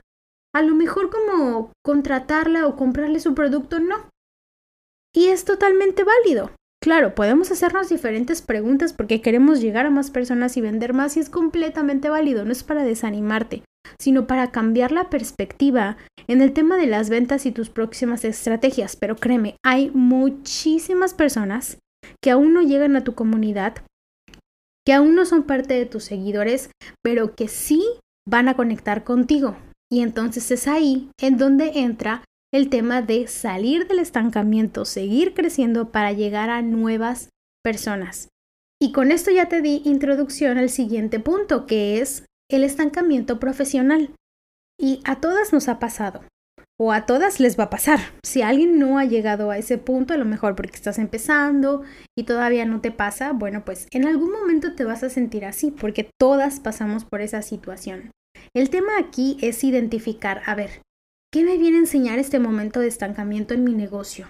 a 0.55 0.63
lo 0.63 0.73
mejor 0.73 1.11
como 1.11 1.71
contratarla 1.83 2.65
o 2.65 2.75
comprarle 2.75 3.19
su 3.19 3.35
producto, 3.35 3.79
no. 3.79 4.09
Y 5.13 5.27
es 5.27 5.45
totalmente 5.45 6.03
válido. 6.03 6.51
Claro, 6.81 7.13
podemos 7.13 7.51
hacernos 7.51 7.89
diferentes 7.89 8.41
preguntas 8.41 8.93
porque 8.93 9.21
queremos 9.21 9.59
llegar 9.59 9.85
a 9.85 9.91
más 9.91 10.11
personas 10.11 10.55
y 10.57 10.61
vender 10.61 10.93
más 10.93 11.17
y 11.17 11.19
es 11.19 11.29
completamente 11.29 12.09
válido, 12.09 12.45
no 12.45 12.51
es 12.51 12.63
para 12.63 12.83
desanimarte, 12.83 13.63
sino 13.99 14.27
para 14.27 14.51
cambiar 14.51 14.91
la 14.91 15.09
perspectiva 15.09 15.97
en 16.27 16.41
el 16.41 16.53
tema 16.53 16.77
de 16.77 16.87
las 16.87 17.09
ventas 17.09 17.45
y 17.45 17.51
tus 17.51 17.69
próximas 17.69 18.23
estrategias. 18.23 18.95
Pero 18.95 19.17
créeme, 19.17 19.57
hay 19.63 19.91
muchísimas 19.93 21.13
personas 21.13 21.77
que 22.21 22.31
aún 22.31 22.53
no 22.53 22.61
llegan 22.61 22.95
a 22.95 23.03
tu 23.03 23.15
comunidad, 23.15 23.77
que 24.85 24.93
aún 24.93 25.15
no 25.15 25.25
son 25.25 25.43
parte 25.43 25.73
de 25.75 25.85
tus 25.85 26.03
seguidores, 26.03 26.71
pero 27.03 27.35
que 27.35 27.47
sí 27.47 27.83
van 28.27 28.47
a 28.47 28.55
conectar 28.55 29.03
contigo. 29.03 29.57
Y 29.91 30.01
entonces 30.01 30.51
es 30.51 30.67
ahí 30.67 31.09
en 31.19 31.37
donde 31.37 31.79
entra 31.79 32.23
el 32.53 32.69
tema 32.69 33.01
de 33.01 33.27
salir 33.27 33.87
del 33.87 33.99
estancamiento, 33.99 34.85
seguir 34.85 35.33
creciendo 35.33 35.91
para 35.91 36.11
llegar 36.13 36.49
a 36.49 36.61
nuevas 36.61 37.29
personas. 37.63 38.29
Y 38.81 38.91
con 38.91 39.11
esto 39.11 39.29
ya 39.31 39.49
te 39.49 39.61
di 39.61 39.81
introducción 39.85 40.57
al 40.57 40.69
siguiente 40.69 41.19
punto, 41.19 41.65
que 41.65 41.99
es 41.99 42.25
el 42.49 42.63
estancamiento 42.63 43.39
profesional. 43.39 44.11
Y 44.79 45.01
a 45.03 45.19
todas 45.19 45.51
nos 45.51 45.67
ha 45.67 45.79
pasado, 45.79 46.23
o 46.81 46.93
a 46.93 47.05
todas 47.05 47.39
les 47.39 47.59
va 47.59 47.65
a 47.65 47.69
pasar. 47.69 47.99
Si 48.23 48.41
alguien 48.41 48.79
no 48.79 48.97
ha 48.97 49.05
llegado 49.05 49.51
a 49.51 49.57
ese 49.57 49.77
punto, 49.77 50.13
a 50.13 50.17
lo 50.17 50.25
mejor 50.25 50.55
porque 50.55 50.75
estás 50.75 50.97
empezando 50.97 51.83
y 52.17 52.23
todavía 52.23 52.65
no 52.65 52.79
te 52.79 52.91
pasa, 52.91 53.33
bueno, 53.33 53.65
pues 53.65 53.87
en 53.91 54.07
algún 54.07 54.31
momento 54.31 54.75
te 54.75 54.85
vas 54.85 55.03
a 55.03 55.09
sentir 55.09 55.45
así, 55.45 55.71
porque 55.71 56.09
todas 56.17 56.59
pasamos 56.59 57.03
por 57.03 57.21
esa 57.21 57.41
situación. 57.41 58.11
El 58.55 58.69
tema 58.69 58.97
aquí 58.97 59.37
es 59.41 59.63
identificar, 59.63 60.41
a 60.45 60.55
ver, 60.55 60.81
¿qué 61.33 61.43
me 61.43 61.57
viene 61.57 61.77
a 61.77 61.81
enseñar 61.81 62.17
este 62.17 62.39
momento 62.39 62.79
de 62.79 62.87
estancamiento 62.87 63.53
en 63.53 63.65
mi 63.65 63.73
negocio? 63.73 64.27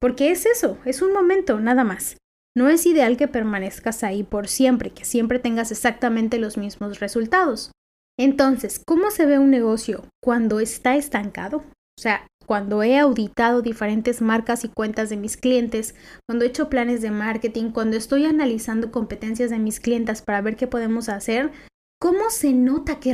Porque 0.00 0.30
es 0.30 0.44
eso, 0.44 0.78
es 0.84 1.00
un 1.00 1.12
momento, 1.12 1.58
nada 1.58 1.84
más. 1.84 2.18
No 2.56 2.68
es 2.68 2.86
ideal 2.86 3.16
que 3.16 3.28
permanezcas 3.28 4.04
ahí 4.04 4.24
por 4.24 4.48
siempre, 4.48 4.90
que 4.90 5.04
siempre 5.04 5.38
tengas 5.38 5.70
exactamente 5.70 6.38
los 6.38 6.58
mismos 6.58 7.00
resultados. 7.00 7.72
Entonces, 8.18 8.82
¿cómo 8.84 9.10
se 9.10 9.26
ve 9.26 9.38
un 9.38 9.50
negocio 9.50 10.04
cuando 10.20 10.60
está 10.60 10.96
estancado? 10.96 11.64
O 11.98 12.00
sea, 12.00 12.28
cuando 12.46 12.84
he 12.84 12.96
auditado 12.96 13.60
diferentes 13.60 14.22
marcas 14.22 14.62
y 14.62 14.68
cuentas 14.68 15.10
de 15.10 15.16
mis 15.16 15.36
clientes, 15.36 15.96
cuando 16.28 16.44
he 16.44 16.48
hecho 16.48 16.70
planes 16.70 17.02
de 17.02 17.10
marketing, 17.10 17.72
cuando 17.72 17.96
estoy 17.96 18.24
analizando 18.24 18.92
competencias 18.92 19.50
de 19.50 19.58
mis 19.58 19.80
clientes 19.80 20.22
para 20.22 20.40
ver 20.40 20.54
qué 20.54 20.68
podemos 20.68 21.08
hacer, 21.08 21.50
¿cómo 22.00 22.30
se 22.30 22.52
nota 22.52 23.00
que, 23.00 23.12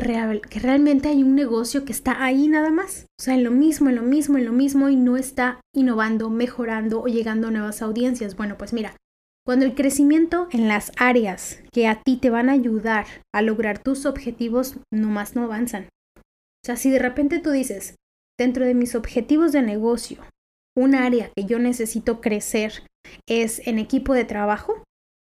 que 0.51 0.59
realmente 0.59 1.09
hay 1.09 1.23
un 1.23 1.33
negocio 1.33 1.83
que 1.83 1.93
está 1.93 2.23
ahí 2.23 2.47
nada 2.47 2.69
más? 2.69 3.07
O 3.19 3.23
sea, 3.23 3.33
en 3.33 3.43
lo 3.43 3.49
mismo, 3.49 3.89
en 3.89 3.95
lo 3.95 4.03
mismo, 4.03 4.37
en 4.37 4.45
lo 4.45 4.51
mismo 4.51 4.87
y 4.89 4.97
no 4.97 5.17
está 5.17 5.59
innovando, 5.73 6.29
mejorando 6.29 7.01
o 7.01 7.07
llegando 7.07 7.47
a 7.47 7.51
nuevas 7.51 7.81
audiencias. 7.81 8.35
Bueno, 8.37 8.55
pues 8.55 8.71
mira, 8.71 8.95
cuando 9.43 9.65
el 9.65 9.73
crecimiento 9.73 10.47
en 10.51 10.67
las 10.67 10.91
áreas 10.95 11.57
que 11.71 11.87
a 11.87 12.03
ti 12.03 12.17
te 12.17 12.29
van 12.29 12.49
a 12.49 12.53
ayudar 12.53 13.07
a 13.33 13.41
lograr 13.41 13.79
tus 13.79 14.05
objetivos 14.05 14.77
nomás 14.93 15.35
no 15.35 15.43
avanzan. 15.43 15.89
O 16.17 16.65
sea, 16.67 16.75
si 16.75 16.91
de 16.91 16.99
repente 16.99 17.39
tú 17.39 17.49
dices, 17.49 17.95
dentro 18.37 18.65
de 18.65 18.73
mis 18.73 18.95
objetivos 18.95 19.51
de 19.51 19.61
negocio, 19.61 20.23
un 20.75 20.95
área 20.95 21.31
que 21.35 21.45
yo 21.45 21.59
necesito 21.59 22.21
crecer 22.21 22.83
es 23.27 23.65
en 23.67 23.79
equipo 23.79 24.13
de 24.13 24.25
trabajo 24.25 24.83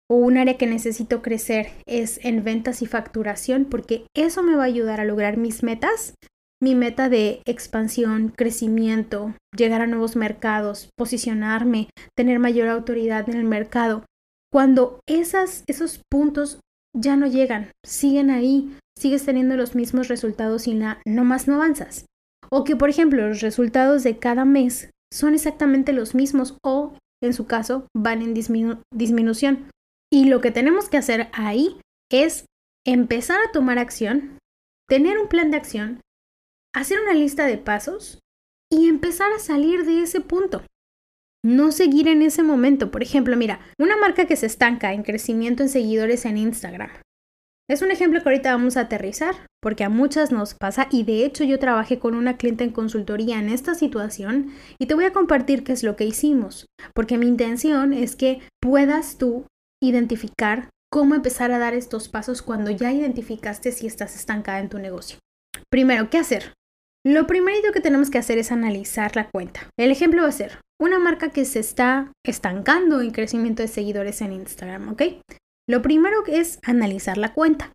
o 0.10 0.16
un 0.16 0.38
área 0.38 0.58
que 0.58 0.68
necesito 0.68 1.22
crecer 1.22 1.72
es 1.88 2.20
en 2.24 2.44
ventas 2.44 2.82
y 2.82 2.86
facturación 2.86 3.66
porque 3.66 4.06
eso 4.16 4.44
me 4.44 4.56
va 4.56 4.64
a 4.64 4.68
ayudar 4.68 5.00
a 5.00 5.06
lograr 5.06 5.38
mis 5.38 5.64
metas, 5.64 6.16
mi 6.62 6.76
meta 6.76 7.10
de 7.10 7.42
expansión, 7.46 8.34
crecimiento, 8.36 9.36
llegar 9.56 9.82
a 9.82 9.88
nuevos 9.88 10.16
mercados, 10.16 10.90
posicionarme, 10.98 11.90
tener 12.16 12.40
mayor 12.40 12.68
autoridad 12.68 13.30
en 13.30 13.36
el 13.36 13.44
mercado. 13.44 14.06
Cuando 14.52 15.00
esos 15.08 16.02
puntos 16.10 16.60
ya 16.96 17.18
no 17.18 17.28
llegan, 17.28 17.72
siguen 17.86 18.30
ahí, 18.30 18.78
sigues 18.98 19.26
teniendo 19.26 19.58
los 19.58 19.76
mismos 19.76 20.08
resultados 20.08 20.68
y 20.68 20.76
no 20.76 21.26
más 21.26 21.48
no 21.48 21.56
avanzas. 21.56 22.06
O 22.52 22.64
que, 22.64 22.76
por 22.76 22.90
ejemplo, 22.90 23.28
los 23.28 23.42
resultados 23.42 24.04
de 24.04 24.18
cada 24.18 24.46
mes 24.46 24.90
son 25.12 25.34
exactamente 25.34 25.94
los 25.94 26.16
mismos 26.16 26.58
o, 26.64 26.98
en 27.24 27.34
su 27.34 27.46
caso, 27.46 27.88
van 27.96 28.22
en 28.22 28.34
disminución. 28.34 29.70
Y 30.12 30.26
lo 30.26 30.42
que 30.42 30.52
tenemos 30.52 30.90
que 30.90 30.98
hacer 30.98 31.30
ahí 31.34 31.80
es 32.12 32.46
empezar 32.86 33.40
a 33.42 33.52
tomar 33.52 33.80
acción, 33.80 34.38
tener 34.88 35.18
un 35.18 35.28
plan 35.28 35.52
de 35.52 35.58
acción, 35.58 36.02
hacer 36.74 37.00
una 37.00 37.14
lista 37.14 37.46
de 37.46 37.58
pasos 37.58 38.20
y 38.72 38.88
empezar 38.88 39.32
a 39.34 39.40
salir 39.40 39.86
de 39.86 40.02
ese 40.02 40.22
punto. 40.22 40.64
No 41.44 41.72
seguir 41.72 42.08
en 42.08 42.22
ese 42.22 42.44
momento. 42.44 42.92
Por 42.92 43.04
ejemplo, 43.04 43.38
mira, 43.38 43.60
una 43.80 43.98
marca 43.98 44.26
que 44.26 44.36
se 44.36 44.48
estanca 44.48 44.94
en 44.94 45.04
crecimiento 45.04 45.64
en 45.64 45.70
seguidores 45.70 46.26
en 46.26 46.38
Instagram. 46.38 46.90
Es 47.70 47.82
un 47.82 47.92
ejemplo 47.92 48.22
que 48.22 48.30
ahorita 48.30 48.52
vamos 48.52 48.78
a 48.78 48.82
aterrizar, 48.82 49.36
porque 49.66 49.84
a 49.84 49.90
muchas 49.90 50.32
nos 50.32 50.54
pasa 50.54 50.88
y 50.92 51.06
de 51.06 51.26
hecho 51.26 51.44
yo 51.44 51.58
trabajé 51.58 51.98
con 51.98 52.14
una 52.14 52.38
cliente 52.38 52.64
en 52.64 52.70
consultoría 52.70 53.40
en 53.40 53.50
esta 53.50 53.74
situación 53.74 54.52
y 54.78 54.86
te 54.86 54.94
voy 54.94 55.06
a 55.06 55.12
compartir 55.12 55.64
qué 55.64 55.72
es 55.72 55.82
lo 55.82 55.96
que 55.96 56.06
hicimos, 56.06 56.68
porque 56.94 57.18
mi 57.18 57.26
intención 57.26 57.92
es 57.92 58.16
que 58.16 58.42
puedas 58.62 59.18
tú 59.18 59.48
identificar 59.82 60.70
cómo 60.92 61.16
empezar 61.16 61.52
a 61.52 61.58
dar 61.58 61.74
estos 61.74 62.10
pasos 62.10 62.44
cuando 62.44 62.70
ya 62.70 62.94
identificaste 62.94 63.72
si 63.72 63.88
estás 63.88 64.16
estancada 64.16 64.60
en 64.60 64.70
tu 64.70 64.78
negocio. 64.78 65.18
Primero, 65.72 66.12
¿qué 66.12 66.20
hacer? 66.20 66.54
Lo 67.04 67.26
primerito 67.26 67.72
que 67.72 67.82
tenemos 67.82 68.12
que 68.12 68.20
hacer 68.20 68.38
es 68.38 68.52
analizar 68.52 69.16
la 69.16 69.32
cuenta. 69.32 69.72
El 69.80 69.90
ejemplo 69.90 70.22
va 70.22 70.28
a 70.28 70.32
ser 70.32 70.60
una 70.80 71.00
marca 71.00 71.32
que 71.32 71.44
se 71.44 71.58
está 71.58 72.12
estancando 72.24 73.02
en 73.02 73.10
crecimiento 73.10 73.64
de 73.64 73.68
seguidores 73.68 74.22
en 74.22 74.32
Instagram, 74.32 74.90
¿ok? 74.90 75.02
Lo 75.68 75.82
primero 75.82 76.24
es 76.28 76.60
analizar 76.62 77.18
la 77.18 77.34
cuenta. 77.34 77.74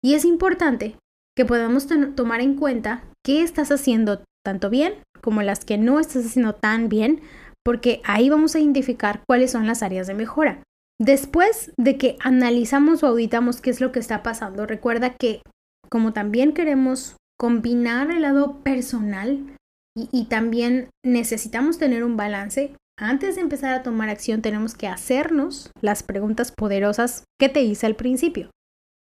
Y 0.00 0.14
es 0.14 0.24
importante 0.24 0.96
que 1.36 1.44
podamos 1.44 1.86
tomar 2.14 2.40
en 2.40 2.54
cuenta 2.54 3.04
qué 3.24 3.42
estás 3.42 3.70
haciendo 3.70 4.22
tanto 4.44 4.70
bien 4.70 4.94
como 5.20 5.42
las 5.42 5.64
que 5.64 5.78
no 5.78 5.98
estás 5.98 6.26
haciendo 6.26 6.54
tan 6.54 6.90
bien, 6.90 7.22
porque 7.64 8.02
ahí 8.04 8.28
vamos 8.28 8.54
a 8.54 8.60
identificar 8.60 9.22
cuáles 9.26 9.52
son 9.52 9.66
las 9.66 9.82
áreas 9.82 10.06
de 10.06 10.12
mejora. 10.12 10.62
Después 11.00 11.72
de 11.78 11.96
que 11.96 12.16
analizamos 12.20 13.02
o 13.02 13.06
auditamos 13.06 13.60
qué 13.60 13.70
es 13.70 13.80
lo 13.80 13.90
que 13.90 14.00
está 14.00 14.22
pasando, 14.22 14.66
recuerda 14.66 15.14
que 15.14 15.40
como 15.90 16.12
también 16.12 16.52
queremos 16.52 17.16
combinar 17.38 18.10
el 18.10 18.22
lado 18.22 18.62
personal 18.62 19.56
y, 19.96 20.24
también 20.24 20.88
necesitamos 21.04 21.78
tener 21.78 22.04
un 22.04 22.16
balance. 22.16 22.74
Antes 22.98 23.36
de 23.36 23.42
empezar 23.42 23.74
a 23.74 23.82
tomar 23.82 24.08
acción 24.08 24.42
tenemos 24.42 24.74
que 24.74 24.88
hacernos 24.88 25.70
las 25.80 26.02
preguntas 26.02 26.52
poderosas 26.52 27.24
que 27.40 27.48
te 27.48 27.62
hice 27.62 27.86
al 27.86 27.94
principio. 27.94 28.50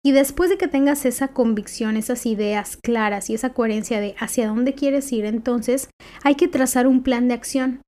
Y 0.04 0.10
después 0.12 0.50
de 0.50 0.58
que 0.58 0.66
tengas 0.66 1.04
esa 1.04 1.28
convicción, 1.28 1.96
esas 1.96 2.26
ideas 2.26 2.76
claras 2.76 3.30
y 3.30 3.34
esa 3.34 3.50
coherencia 3.50 4.00
de 4.00 4.16
hacia 4.18 4.48
dónde 4.48 4.74
quieres 4.74 5.12
ir, 5.12 5.24
entonces 5.24 5.90
hay 6.24 6.34
que 6.34 6.48
trazar 6.48 6.88
un 6.88 7.02
plan 7.02 7.28
de 7.28 7.34
acción. 7.34 7.82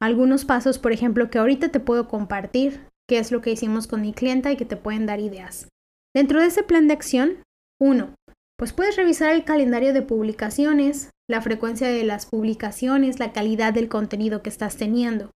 Algunos 0.00 0.44
pasos, 0.44 0.78
por 0.78 0.92
ejemplo, 0.92 1.30
que 1.30 1.38
ahorita 1.38 1.68
te 1.68 1.78
puedo 1.78 2.08
compartir, 2.08 2.80
qué 3.08 3.18
es 3.18 3.30
lo 3.30 3.40
que 3.40 3.52
hicimos 3.52 3.86
con 3.86 4.00
mi 4.00 4.12
clienta 4.12 4.50
y 4.50 4.56
que 4.56 4.64
te 4.64 4.76
pueden 4.76 5.06
dar 5.06 5.20
ideas. 5.20 5.68
Dentro 6.14 6.40
de 6.40 6.46
ese 6.46 6.64
plan 6.64 6.88
de 6.88 6.94
acción, 6.94 7.42
uno, 7.80 8.14
pues 8.58 8.72
puedes 8.72 8.96
revisar 8.96 9.32
el 9.32 9.44
calendario 9.44 9.92
de 9.92 10.02
publicaciones, 10.02 11.10
la 11.28 11.40
frecuencia 11.40 11.88
de 11.88 12.04
las 12.04 12.26
publicaciones, 12.26 13.20
la 13.20 13.32
calidad 13.32 13.72
del 13.72 13.88
contenido 13.88 14.42
que 14.42 14.50
estás 14.50 14.76
teniendo. 14.76 15.30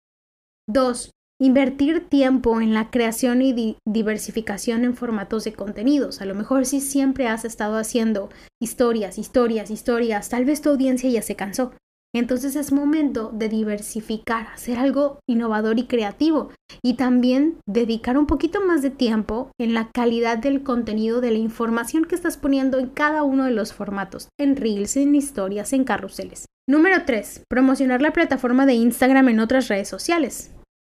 2. 0.69 1.11
Invertir 1.41 2.07
tiempo 2.07 2.61
en 2.61 2.75
la 2.75 2.91
creación 2.91 3.41
y 3.41 3.75
diversificación 3.83 4.85
en 4.85 4.95
formatos 4.95 5.43
de 5.43 5.53
contenidos. 5.53 6.21
A 6.21 6.25
lo 6.25 6.35
mejor 6.35 6.67
si 6.67 6.79
siempre 6.79 7.27
has 7.27 7.45
estado 7.45 7.77
haciendo 7.77 8.29
historias, 8.61 9.17
historias, 9.17 9.71
historias, 9.71 10.29
tal 10.29 10.45
vez 10.45 10.61
tu 10.61 10.69
audiencia 10.69 11.09
ya 11.09 11.23
se 11.23 11.35
cansó. 11.35 11.71
Entonces 12.13 12.55
es 12.55 12.71
momento 12.71 13.31
de 13.33 13.49
diversificar, 13.49 14.49
hacer 14.53 14.77
algo 14.77 15.17
innovador 15.27 15.79
y 15.79 15.87
creativo 15.87 16.51
y 16.83 16.93
también 16.93 17.57
dedicar 17.65 18.19
un 18.19 18.27
poquito 18.27 18.61
más 18.63 18.83
de 18.83 18.91
tiempo 18.91 19.49
en 19.59 19.73
la 19.73 19.89
calidad 19.91 20.37
del 20.37 20.61
contenido 20.61 21.21
de 21.21 21.31
la 21.31 21.39
información 21.39 22.05
que 22.05 22.13
estás 22.13 22.37
poniendo 22.37 22.77
en 22.77 22.89
cada 22.89 23.23
uno 23.23 23.45
de 23.45 23.51
los 23.51 23.73
formatos, 23.73 24.29
en 24.39 24.57
reels, 24.57 24.95
en 24.95 25.15
historias, 25.15 25.73
en 25.73 25.85
carruseles. 25.85 26.45
Número 26.69 26.97
3. 27.03 27.45
Promocionar 27.49 28.03
la 28.03 28.13
plataforma 28.13 28.67
de 28.67 28.73
Instagram 28.73 29.29
en 29.29 29.39
otras 29.39 29.69
redes 29.69 29.89
sociales, 29.89 30.51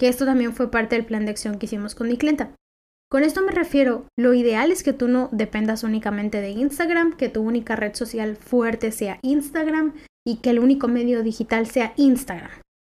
que 0.01 0.07
esto 0.07 0.25
también 0.25 0.53
fue 0.53 0.71
parte 0.71 0.95
del 0.95 1.05
plan 1.05 1.25
de 1.25 1.31
acción 1.31 1.59
que 1.59 1.67
hicimos 1.67 1.93
con 1.93 2.07
mi 2.07 2.17
clienta. 2.17 2.55
Con 3.07 3.21
esto 3.21 3.43
me 3.43 3.51
refiero, 3.51 4.07
lo 4.17 4.33
ideal 4.33 4.71
es 4.71 4.81
que 4.81 4.93
tú 4.93 5.07
no 5.07 5.29
dependas 5.31 5.83
únicamente 5.83 6.41
de 6.41 6.49
Instagram, 6.49 7.15
que 7.15 7.29
tu 7.29 7.43
única 7.43 7.75
red 7.75 7.93
social 7.93 8.35
fuerte 8.35 8.91
sea 8.91 9.19
Instagram 9.21 9.93
y 10.25 10.37
que 10.37 10.49
el 10.49 10.57
único 10.57 10.87
medio 10.87 11.21
digital 11.21 11.67
sea 11.67 11.93
Instagram, 11.97 12.49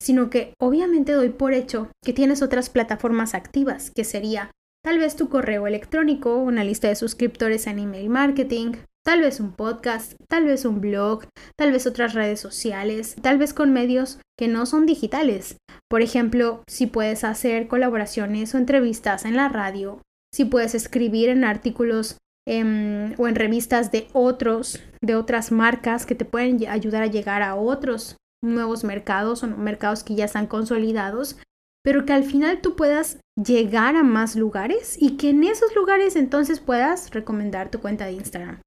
sino 0.01 0.29
que 0.29 0.53
obviamente 0.61 1.11
doy 1.11 1.27
por 1.27 1.51
hecho 1.51 1.89
que 2.05 2.13
tienes 2.13 2.41
otras 2.41 2.69
plataformas 2.69 3.33
activas, 3.33 3.91
que 3.91 4.05
sería 4.05 4.51
tal 4.81 4.97
vez 4.97 5.17
tu 5.17 5.27
correo 5.27 5.67
electrónico, 5.67 6.37
una 6.37 6.63
lista 6.63 6.87
de 6.87 6.95
suscriptores 6.95 7.67
en 7.67 7.79
email 7.79 8.09
marketing, 8.09 8.75
tal 9.05 9.19
vez 9.19 9.41
un 9.41 9.51
podcast, 9.51 10.13
tal 10.29 10.45
vez 10.45 10.63
un 10.63 10.79
blog, 10.79 11.25
tal 11.57 11.73
vez 11.73 11.85
otras 11.85 12.13
redes 12.13 12.39
sociales, 12.39 13.17
tal 13.21 13.37
vez 13.39 13.53
con 13.53 13.73
medios 13.73 14.19
que 14.37 14.47
no 14.47 14.65
son 14.65 14.85
digitales. 14.85 15.57
Por 15.89 16.01
ejemplo, 16.01 16.63
si 16.67 16.87
puedes 16.87 17.23
hacer 17.23 17.67
colaboraciones 17.67 18.53
o 18.53 18.57
entrevistas 18.57 19.25
en 19.25 19.35
la 19.35 19.49
radio, 19.49 20.01
si 20.33 20.45
puedes 20.45 20.73
escribir 20.75 21.29
en 21.29 21.43
artículos 21.43 22.17
em, 22.47 23.13
o 23.17 23.27
en 23.27 23.35
revistas 23.35 23.91
de 23.91 24.07
otros, 24.13 24.81
de 25.01 25.15
otras 25.15 25.51
marcas 25.51 26.05
que 26.05 26.15
te 26.15 26.25
pueden 26.25 26.67
ayudar 26.67 27.03
a 27.03 27.07
llegar 27.07 27.41
a 27.43 27.55
otros 27.55 28.17
nuevos 28.43 28.83
mercados 28.83 29.43
o 29.43 29.47
mercados 29.47 30.03
que 30.03 30.15
ya 30.15 30.25
están 30.25 30.47
consolidados, 30.47 31.37
pero 31.83 32.05
que 32.05 32.13
al 32.13 32.23
final 32.23 32.61
tú 32.61 32.75
puedas 32.75 33.19
llegar 33.35 33.95
a 33.95 34.03
más 34.03 34.35
lugares 34.35 34.97
y 34.99 35.17
que 35.17 35.29
en 35.29 35.43
esos 35.43 35.75
lugares 35.75 36.15
entonces 36.15 36.59
puedas 36.59 37.11
recomendar 37.11 37.69
tu 37.69 37.79
cuenta 37.79 38.05
de 38.05 38.13
Instagram. 38.13 38.61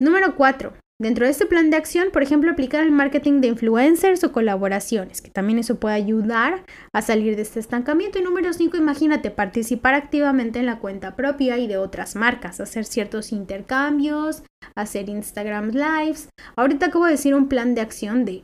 Número 0.00 0.34
4. 0.36 0.72
Dentro 1.00 1.24
de 1.24 1.30
este 1.30 1.46
plan 1.46 1.70
de 1.70 1.78
acción, 1.78 2.08
por 2.12 2.22
ejemplo, 2.22 2.50
aplicar 2.50 2.84
el 2.84 2.92
marketing 2.92 3.40
de 3.40 3.48
influencers 3.48 4.22
o 4.22 4.32
colaboraciones, 4.32 5.22
que 5.22 5.30
también 5.30 5.58
eso 5.58 5.80
puede 5.80 5.94
ayudar 5.94 6.62
a 6.92 7.00
salir 7.00 7.36
de 7.36 7.42
este 7.42 7.58
estancamiento. 7.58 8.18
Y 8.18 8.22
número 8.22 8.52
5, 8.52 8.76
imagínate 8.76 9.30
participar 9.30 9.94
activamente 9.94 10.58
en 10.58 10.66
la 10.66 10.78
cuenta 10.78 11.16
propia 11.16 11.56
y 11.56 11.66
de 11.66 11.78
otras 11.78 12.16
marcas, 12.16 12.60
hacer 12.60 12.84
ciertos 12.84 13.32
intercambios, 13.32 14.42
hacer 14.76 15.08
Instagram 15.08 15.70
Lives. 15.70 16.28
Ahorita 16.54 16.86
acabo 16.86 17.06
de 17.06 17.12
decir 17.12 17.34
un 17.34 17.48
plan 17.48 17.74
de 17.74 17.80
acción 17.80 18.26
de 18.26 18.42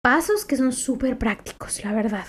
pasos 0.00 0.44
que 0.44 0.56
son 0.56 0.72
súper 0.72 1.18
prácticos, 1.18 1.84
la 1.84 1.92
verdad. 1.92 2.26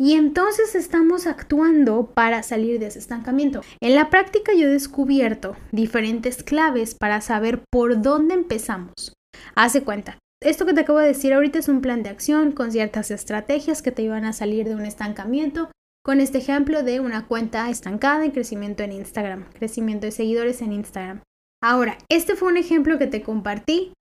Y 0.00 0.14
entonces 0.14 0.74
estamos 0.74 1.26
actuando 1.26 2.06
para 2.14 2.42
salir 2.42 2.80
de 2.80 2.86
ese 2.86 2.98
estancamiento. 2.98 3.60
En 3.82 3.94
la 3.94 4.08
práctica 4.08 4.54
yo 4.54 4.66
he 4.66 4.70
descubierto 4.70 5.56
diferentes 5.72 6.42
claves 6.42 6.94
para 6.94 7.20
saber 7.20 7.62
por 7.70 8.00
dónde 8.00 8.32
empezamos. 8.32 8.94
Hace 9.54 9.82
cuenta. 9.82 10.16
Esto 10.42 10.64
que 10.64 10.72
te 10.72 10.80
acabo 10.80 11.00
de 11.00 11.08
decir 11.08 11.34
ahorita 11.34 11.58
es 11.58 11.68
un 11.68 11.82
plan 11.82 12.02
de 12.02 12.08
acción 12.08 12.52
con 12.52 12.72
ciertas 12.72 13.10
estrategias 13.10 13.82
que 13.82 13.92
te 13.92 14.00
iban 14.00 14.24
a 14.24 14.32
salir 14.32 14.66
de 14.66 14.74
un 14.74 14.86
estancamiento. 14.86 15.70
Con 16.02 16.20
este 16.20 16.38
ejemplo 16.38 16.82
de 16.82 17.00
una 17.00 17.26
cuenta 17.26 17.68
estancada 17.68 18.24
en 18.24 18.30
crecimiento 18.30 18.82
en 18.82 18.92
Instagram, 18.92 19.50
crecimiento 19.52 20.06
de 20.06 20.12
seguidores 20.12 20.62
en 20.62 20.72
Instagram. 20.72 21.20
Ahora, 21.62 21.98
este 22.08 22.36
fue 22.36 22.48
un 22.48 22.56
ejemplo 22.56 22.96
que 22.96 23.06
te 23.06 23.22
compartí 23.22 23.92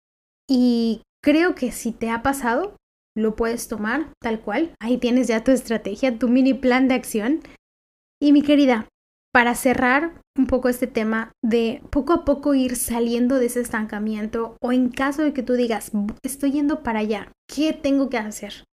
y 0.49 1.01
creo 1.21 1.55
que 1.55 1.73
si 1.73 1.91
te 1.91 2.09
ha 2.09 2.23
pasado, 2.23 2.77
lo 3.15 3.35
puedes 3.35 3.67
tomar 3.67 4.13
tal 4.21 4.41
cual. 4.41 4.73
Ahí 4.79 4.97
tienes 4.97 5.27
ya 5.27 5.43
tu 5.43 5.51
estrategia, 5.51 6.17
tu 6.17 6.27
mini 6.27 6.53
plan 6.53 6.87
de 6.87 6.95
acción. 6.95 7.41
Y 8.21 8.33
mi 8.33 8.41
querida, 8.41 8.87
para 9.33 9.55
cerrar 9.55 10.21
un 10.37 10.47
poco 10.47 10.69
este 10.69 10.87
tema 10.87 11.31
de 11.43 11.81
poco 11.89 12.13
a 12.13 12.25
poco 12.25 12.53
ir 12.53 12.75
saliendo 12.75 13.39
de 13.39 13.47
ese 13.47 13.61
estancamiento 13.61 14.57
o 14.61 14.71
en 14.71 14.89
caso 14.89 15.21
de 15.21 15.33
que 15.33 15.43
tú 15.43 15.53
digas, 15.53 15.91
estoy 16.23 16.51
yendo 16.51 16.81
para 16.81 16.99
allá, 16.99 17.31
¿qué 17.47 17.73
tengo 17.73 18.09
que 18.09 18.17
hacer? 18.17 18.63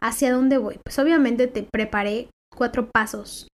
¿Hacia 0.00 0.32
dónde 0.32 0.58
voy? 0.58 0.78
Pues 0.84 0.98
obviamente 0.98 1.46
te 1.46 1.62
preparé 1.62 2.30
cuatro 2.54 2.90
pasos 2.90 3.48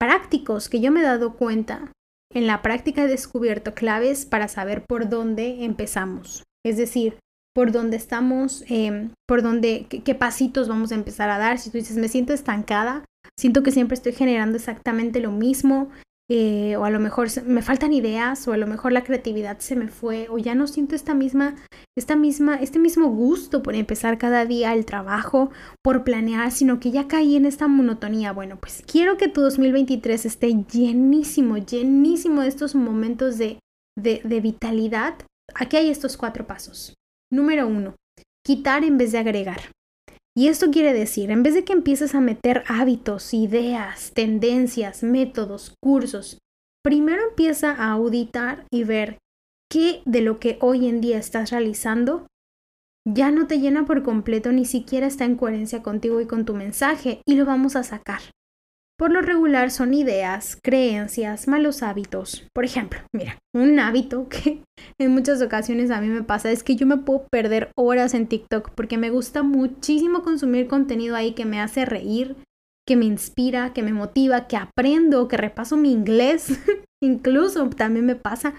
prácticos 0.00 0.68
que 0.68 0.80
yo 0.80 0.90
me 0.90 1.00
he 1.00 1.04
dado 1.04 1.34
cuenta. 1.34 1.92
En 2.32 2.46
la 2.46 2.62
práctica 2.62 3.04
he 3.04 3.08
descubierto 3.08 3.74
claves 3.74 4.26
para 4.26 4.48
saber 4.48 4.84
por 4.86 5.08
dónde 5.08 5.64
empezamos. 5.64 6.44
Es 6.64 6.76
decir, 6.76 7.18
por 7.58 7.72
dónde 7.72 7.96
estamos, 7.96 8.62
em, 8.68 9.10
por 9.26 9.42
dónde, 9.42 9.86
qué, 9.88 10.14
pasitos 10.14 10.68
vamos 10.68 10.92
a 10.92 10.94
empezar 10.94 11.28
a 11.28 11.38
dar. 11.38 11.58
Si 11.58 11.70
tú 11.70 11.78
dices, 11.78 11.96
me 11.96 12.06
siento 12.06 12.32
estancada, 12.32 13.04
siento 13.36 13.64
que 13.64 13.72
siempre 13.72 13.96
estoy 13.96 14.12
generando 14.12 14.56
exactamente 14.56 15.18
lo 15.18 15.32
mismo, 15.32 15.88
eh, 16.30 16.76
o 16.76 16.84
a 16.84 16.90
lo 16.90 17.00
mejor 17.00 17.26
me 17.42 17.62
faltan 17.62 17.92
ideas, 17.92 18.46
o 18.46 18.52
a 18.52 18.56
lo 18.58 18.68
mejor 18.68 18.92
la 18.92 19.02
creatividad 19.02 19.58
se 19.58 19.74
me 19.74 19.88
fue, 19.88 20.28
o 20.30 20.38
ya 20.38 20.54
no 20.54 20.68
siento 20.68 20.94
esta 20.94 21.14
misma, 21.14 21.56
esta 21.98 22.14
misma, 22.14 22.62
este 22.62 22.78
mismo 22.78 23.08
gusto 23.08 23.60
por 23.60 23.74
empezar 23.74 24.18
cada 24.18 24.46
día 24.46 24.72
el 24.72 24.84
trabajo, 24.84 25.50
por 25.82 26.04
planear, 26.04 26.52
sino 26.52 26.78
que 26.78 26.92
ya 26.92 27.08
caí 27.08 27.34
en 27.34 27.44
esta 27.44 27.66
monotonía. 27.66 28.30
Bueno, 28.30 28.56
pues 28.60 28.84
quiero 28.86 29.16
que 29.16 29.26
tu 29.26 29.40
2023 29.40 30.26
esté 30.26 30.54
llenísimo, 30.72 31.56
llenísimo 31.56 32.42
de 32.42 32.48
estos 32.50 32.76
momentos 32.76 33.36
de, 33.36 33.58
de, 33.98 34.20
de 34.22 34.40
vitalidad. 34.40 35.14
Aquí 35.56 35.76
hay 35.76 35.90
estos 35.90 36.16
cuatro 36.16 36.46
pasos. 36.46 36.94
Número 37.30 37.66
uno, 37.66 37.96
quitar 38.44 38.84
en 38.84 38.98
vez 38.98 39.12
de 39.12 39.18
agregar. 39.18 39.72
Y 40.36 40.48
esto 40.48 40.70
quiere 40.70 40.92
decir, 40.92 41.30
en 41.30 41.42
vez 41.42 41.54
de 41.54 41.64
que 41.64 41.72
empieces 41.72 42.14
a 42.14 42.20
meter 42.20 42.62
hábitos, 42.68 43.34
ideas, 43.34 44.12
tendencias, 44.14 45.02
métodos, 45.02 45.74
cursos, 45.82 46.38
primero 46.84 47.22
empieza 47.28 47.72
a 47.72 47.92
auditar 47.92 48.64
y 48.72 48.84
ver 48.84 49.18
qué 49.70 50.00
de 50.04 50.22
lo 50.22 50.38
que 50.38 50.56
hoy 50.60 50.86
en 50.86 51.00
día 51.00 51.18
estás 51.18 51.50
realizando 51.50 52.26
ya 53.14 53.30
no 53.30 53.46
te 53.46 53.58
llena 53.58 53.86
por 53.86 54.02
completo, 54.02 54.52
ni 54.52 54.64
siquiera 54.64 55.06
está 55.06 55.24
en 55.24 55.36
coherencia 55.36 55.82
contigo 55.82 56.20
y 56.20 56.26
con 56.26 56.44
tu 56.44 56.54
mensaje, 56.54 57.22
y 57.26 57.36
lo 57.36 57.46
vamos 57.46 57.74
a 57.74 57.82
sacar. 57.82 58.20
Por 58.98 59.12
lo 59.12 59.22
regular 59.22 59.70
son 59.70 59.94
ideas, 59.94 60.58
creencias, 60.60 61.46
malos 61.46 61.84
hábitos. 61.84 62.48
Por 62.52 62.64
ejemplo, 62.64 62.98
mira, 63.14 63.38
un 63.54 63.78
hábito 63.78 64.28
que 64.28 64.64
en 64.98 65.12
muchas 65.12 65.40
ocasiones 65.40 65.92
a 65.92 66.00
mí 66.00 66.08
me 66.08 66.24
pasa 66.24 66.50
es 66.50 66.64
que 66.64 66.74
yo 66.74 66.84
me 66.84 66.96
puedo 66.96 67.26
perder 67.30 67.70
horas 67.76 68.12
en 68.14 68.26
TikTok 68.26 68.70
porque 68.74 68.98
me 68.98 69.10
gusta 69.10 69.44
muchísimo 69.44 70.22
consumir 70.22 70.66
contenido 70.66 71.14
ahí 71.14 71.32
que 71.32 71.44
me 71.44 71.60
hace 71.60 71.84
reír, 71.84 72.34
que 72.88 72.96
me 72.96 73.04
inspira, 73.04 73.72
que 73.72 73.84
me 73.84 73.92
motiva, 73.92 74.48
que 74.48 74.56
aprendo, 74.56 75.28
que 75.28 75.36
repaso 75.36 75.76
mi 75.76 75.92
inglés. 75.92 76.48
Incluso 77.00 77.68
también 77.70 78.04
me 78.04 78.16
pasa. 78.16 78.54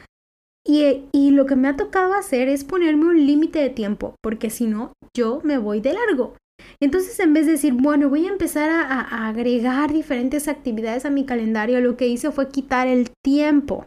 Y, 0.65 1.03
y 1.11 1.31
lo 1.31 1.47
que 1.47 1.57
me 1.57 1.67
ha 1.67 1.75
tocado 1.75 2.13
hacer 2.13 2.47
es 2.47 2.63
ponerme 2.63 3.07
un 3.07 3.25
límite 3.25 3.59
de 3.59 3.71
tiempo, 3.71 4.15
porque 4.21 4.49
si 4.49 4.67
no, 4.67 4.93
yo 5.13 5.41
me 5.43 5.57
voy 5.57 5.81
de 5.81 5.93
largo. 5.93 6.35
Entonces, 6.81 7.19
en 7.19 7.33
vez 7.33 7.45
de 7.45 7.53
decir, 7.53 7.73
bueno, 7.73 8.09
voy 8.09 8.25
a 8.25 8.29
empezar 8.29 8.69
a, 8.69 9.27
agregar 9.27 9.91
diferentes 9.91 10.47
actividades 10.47 11.05
a 11.05 11.09
mi 11.09 11.25
calendario, 11.25 11.81
lo 11.81 11.97
que 11.97 12.07
hice 12.07 12.31
fue 12.31 12.49
quitar 12.49 12.87
el 12.87 13.11
tiempo. 13.23 13.85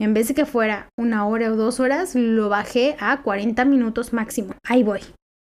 En 0.00 0.14
vez 0.14 0.28
de 0.28 0.34
que 0.34 0.46
fuera 0.46 0.88
una 0.98 1.26
hora 1.26 1.52
o 1.52 1.56
dos 1.56 1.80
horas, 1.80 2.14
lo 2.14 2.48
bajé 2.48 2.96
a 3.00 3.22
40 3.22 3.64
minutos 3.64 4.12
máximo. 4.12 4.54
Ahí 4.64 4.82
voy. 4.82 5.00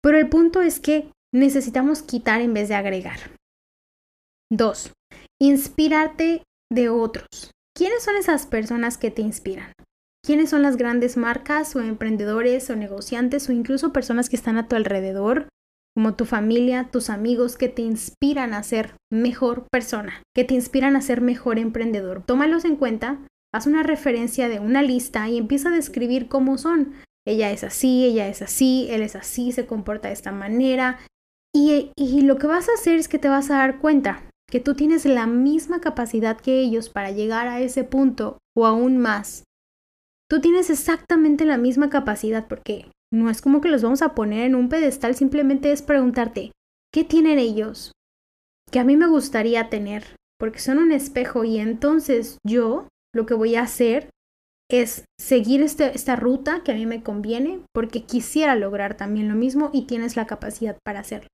Pero 0.02 0.18
el 0.18 0.28
punto 0.28 0.62
es 0.62 0.80
que 0.80 1.10
necesitamos 1.32 2.02
quitar 2.02 2.40
en 2.40 2.54
vez 2.54 2.68
de 2.68 2.74
agregar. 2.74 3.18
Dos, 4.50 4.92
inspirarte 5.40 6.42
de 6.72 6.88
otros. 6.88 7.52
¿Quiénes 7.76 8.02
son 8.02 8.16
esas 8.16 8.46
personas 8.46 8.98
que 8.98 9.10
te 9.10 9.22
inspiran? 9.22 9.72
¿Quiénes 10.24 10.50
son 10.50 10.62
las 10.62 10.76
grandes 10.76 11.16
marcas 11.16 11.74
o 11.74 11.80
emprendedores 11.80 12.68
o 12.70 12.76
negociantes 12.76 13.48
o 13.48 13.52
incluso 13.52 13.92
personas 13.92 14.28
que 14.28 14.36
están 14.36 14.56
a 14.58 14.68
tu 14.68 14.76
alrededor 14.76 15.48
como 15.94 16.14
tu 16.14 16.24
familia, 16.24 16.88
tus 16.90 17.10
amigos 17.10 17.56
que 17.56 17.68
te 17.68 17.82
inspiran 17.82 18.54
a 18.54 18.62
ser 18.62 18.94
mejor 19.12 19.66
persona, 19.70 20.22
que 20.34 20.44
te 20.44 20.54
inspiran 20.54 20.96
a 20.96 21.00
ser 21.00 21.20
mejor 21.20 21.58
emprendedor. 21.58 22.22
Tómalos 22.24 22.64
en 22.64 22.76
cuenta, 22.76 23.18
haz 23.52 23.66
una 23.66 23.82
referencia 23.82 24.48
de 24.48 24.60
una 24.60 24.82
lista 24.82 25.28
y 25.28 25.36
empieza 25.36 25.68
a 25.68 25.74
describir 25.74 26.28
cómo 26.28 26.58
son. 26.58 26.94
Ella 27.26 27.50
es 27.50 27.64
así, 27.64 28.04
ella 28.04 28.28
es 28.28 28.42
así, 28.42 28.86
él 28.90 29.02
es 29.02 29.16
así, 29.16 29.52
se 29.52 29.66
comporta 29.66 30.08
de 30.08 30.14
esta 30.14 30.32
manera. 30.32 30.98
Y, 31.54 31.90
y 31.96 32.22
lo 32.22 32.38
que 32.38 32.46
vas 32.46 32.68
a 32.68 32.74
hacer 32.74 32.98
es 32.98 33.08
que 33.08 33.18
te 33.18 33.28
vas 33.28 33.50
a 33.50 33.56
dar 33.56 33.78
cuenta 33.80 34.22
que 34.50 34.60
tú 34.60 34.74
tienes 34.74 35.04
la 35.04 35.26
misma 35.26 35.80
capacidad 35.80 36.40
que 36.40 36.60
ellos 36.60 36.88
para 36.88 37.10
llegar 37.10 37.48
a 37.48 37.60
ese 37.60 37.84
punto 37.84 38.38
o 38.56 38.66
aún 38.66 38.98
más. 38.98 39.44
Tú 40.28 40.40
tienes 40.40 40.70
exactamente 40.70 41.44
la 41.44 41.58
misma 41.58 41.90
capacidad 41.90 42.46
porque 42.46 42.90
no 43.12 43.30
es 43.30 43.42
como 43.42 43.60
que 43.60 43.68
los 43.68 43.82
vamos 43.82 44.02
a 44.02 44.14
poner 44.14 44.46
en 44.46 44.54
un 44.54 44.68
pedestal, 44.68 45.14
simplemente 45.14 45.72
es 45.72 45.82
preguntarte, 45.82 46.52
¿qué 46.92 47.04
tienen 47.04 47.38
ellos? 47.38 47.92
Que 48.70 48.78
a 48.78 48.84
mí 48.84 48.96
me 48.96 49.08
gustaría 49.08 49.68
tener, 49.68 50.16
porque 50.38 50.60
son 50.60 50.78
un 50.78 50.92
espejo 50.92 51.44
y 51.44 51.58
entonces 51.58 52.38
yo 52.46 52.88
lo 53.14 53.26
que 53.26 53.34
voy 53.34 53.56
a 53.56 53.62
hacer 53.62 54.10
es 54.70 55.04
seguir 55.18 55.62
este, 55.62 55.94
esta 55.94 56.16
ruta 56.16 56.62
que 56.64 56.72
a 56.72 56.76
mí 56.76 56.86
me 56.86 57.02
conviene 57.02 57.60
porque 57.74 58.04
quisiera 58.04 58.54
lograr 58.54 58.96
también 58.96 59.28
lo 59.28 59.34
mismo 59.34 59.70
y 59.72 59.86
tienes 59.86 60.16
la 60.16 60.26
capacidad 60.26 60.78
para 60.84 61.00
hacerlo. 61.00 61.28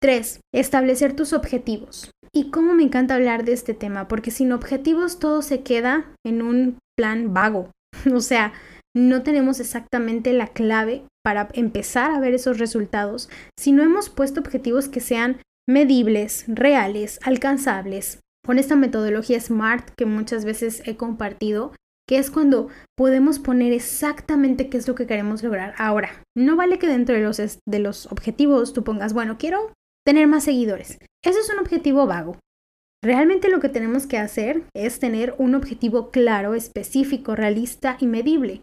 3. 0.00 0.40
Establecer 0.54 1.16
tus 1.16 1.32
objetivos. 1.32 2.10
Y 2.32 2.50
cómo 2.50 2.74
me 2.74 2.82
encanta 2.82 3.14
hablar 3.14 3.44
de 3.44 3.52
este 3.52 3.74
tema, 3.74 4.08
porque 4.08 4.30
sin 4.30 4.52
objetivos 4.52 5.18
todo 5.18 5.42
se 5.42 5.62
queda 5.62 6.12
en 6.24 6.42
un 6.42 6.78
plan 6.96 7.32
vago. 7.34 7.70
o 8.14 8.20
sea, 8.20 8.52
no 8.96 9.22
tenemos 9.22 9.60
exactamente 9.60 10.32
la 10.32 10.48
clave 10.48 11.04
para 11.22 11.48
empezar 11.52 12.10
a 12.12 12.18
ver 12.18 12.32
esos 12.32 12.58
resultados 12.58 13.28
si 13.58 13.72
no 13.72 13.82
hemos 13.82 14.08
puesto 14.08 14.40
objetivos 14.40 14.88
que 14.88 15.00
sean 15.00 15.36
medibles, 15.68 16.46
reales, 16.48 17.20
alcanzables. 17.22 18.20
Con 18.46 18.58
esta 18.58 18.74
metodología 18.74 19.38
SMART 19.38 19.90
que 19.98 20.06
muchas 20.06 20.46
veces 20.46 20.82
he 20.86 20.96
compartido, 20.96 21.72
que 22.08 22.16
es 22.16 22.30
cuando 22.30 22.68
podemos 22.96 23.38
poner 23.38 23.74
exactamente 23.74 24.70
qué 24.70 24.78
es 24.78 24.88
lo 24.88 24.94
que 24.94 25.06
queremos 25.06 25.42
lograr. 25.42 25.74
Ahora, 25.76 26.22
no 26.34 26.56
vale 26.56 26.78
que 26.78 26.86
dentro 26.86 27.14
de 27.16 27.22
los, 27.22 27.36
de 27.36 27.78
los 27.78 28.10
objetivos 28.10 28.72
tú 28.72 28.82
pongas, 28.82 29.12
bueno, 29.12 29.36
quiero 29.36 29.72
tener 30.06 30.26
más 30.26 30.44
seguidores. 30.44 30.98
Eso 31.22 31.40
es 31.40 31.50
un 31.52 31.58
objetivo 31.58 32.06
vago. 32.06 32.38
Realmente 33.04 33.50
lo 33.50 33.60
que 33.60 33.68
tenemos 33.68 34.06
que 34.06 34.16
hacer 34.16 34.62
es 34.74 35.00
tener 35.00 35.34
un 35.36 35.54
objetivo 35.54 36.10
claro, 36.10 36.54
específico, 36.54 37.36
realista 37.36 37.98
y 38.00 38.06
medible. 38.06 38.62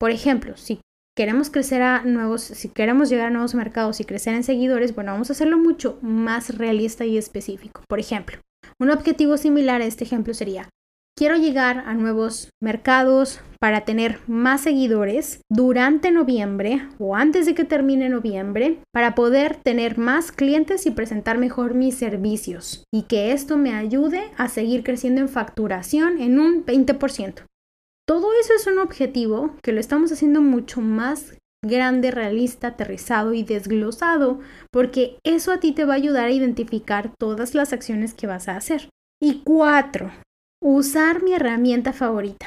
Por 0.00 0.10
ejemplo, 0.10 0.56
si 0.56 0.80
queremos 1.14 1.50
crecer 1.50 1.82
a 1.82 2.02
nuevos, 2.04 2.40
si 2.40 2.70
queremos 2.70 3.10
llegar 3.10 3.26
a 3.26 3.30
nuevos 3.30 3.54
mercados 3.54 4.00
y 4.00 4.04
crecer 4.04 4.34
en 4.34 4.44
seguidores, 4.44 4.94
bueno, 4.94 5.12
vamos 5.12 5.28
a 5.28 5.34
hacerlo 5.34 5.58
mucho 5.58 5.98
más 6.00 6.56
realista 6.56 7.04
y 7.04 7.18
específico. 7.18 7.82
Por 7.86 8.00
ejemplo, 8.00 8.38
un 8.80 8.90
objetivo 8.90 9.36
similar 9.36 9.82
a 9.82 9.84
este 9.84 10.04
ejemplo 10.04 10.32
sería, 10.32 10.70
quiero 11.18 11.36
llegar 11.36 11.84
a 11.86 11.92
nuevos 11.92 12.48
mercados 12.62 13.42
para 13.60 13.82
tener 13.82 14.20
más 14.26 14.62
seguidores 14.62 15.42
durante 15.50 16.10
noviembre 16.12 16.88
o 16.98 17.14
antes 17.14 17.44
de 17.44 17.54
que 17.54 17.64
termine 17.64 18.08
noviembre 18.08 18.78
para 18.94 19.14
poder 19.14 19.56
tener 19.56 19.98
más 19.98 20.32
clientes 20.32 20.86
y 20.86 20.92
presentar 20.92 21.36
mejor 21.36 21.74
mis 21.74 21.96
servicios 21.96 22.84
y 22.90 23.02
que 23.02 23.32
esto 23.32 23.58
me 23.58 23.74
ayude 23.74 24.22
a 24.38 24.48
seguir 24.48 24.82
creciendo 24.82 25.20
en 25.20 25.28
facturación 25.28 26.18
en 26.22 26.40
un 26.40 26.64
20%. 26.64 27.42
Todo 28.10 28.32
eso 28.40 28.54
es 28.54 28.66
un 28.66 28.80
objetivo 28.80 29.54
que 29.62 29.70
lo 29.70 29.78
estamos 29.78 30.10
haciendo 30.10 30.40
mucho 30.40 30.80
más 30.80 31.36
grande, 31.64 32.10
realista, 32.10 32.66
aterrizado 32.66 33.34
y 33.34 33.44
desglosado, 33.44 34.40
porque 34.72 35.20
eso 35.24 35.52
a 35.52 35.60
ti 35.60 35.70
te 35.70 35.84
va 35.84 35.92
a 35.92 35.98
ayudar 35.98 36.24
a 36.24 36.32
identificar 36.32 37.12
todas 37.20 37.54
las 37.54 37.72
acciones 37.72 38.12
que 38.12 38.26
vas 38.26 38.48
a 38.48 38.56
hacer. 38.56 38.88
Y 39.22 39.42
cuatro, 39.44 40.10
usar 40.60 41.22
mi 41.22 41.34
herramienta 41.34 41.92
favorita, 41.92 42.46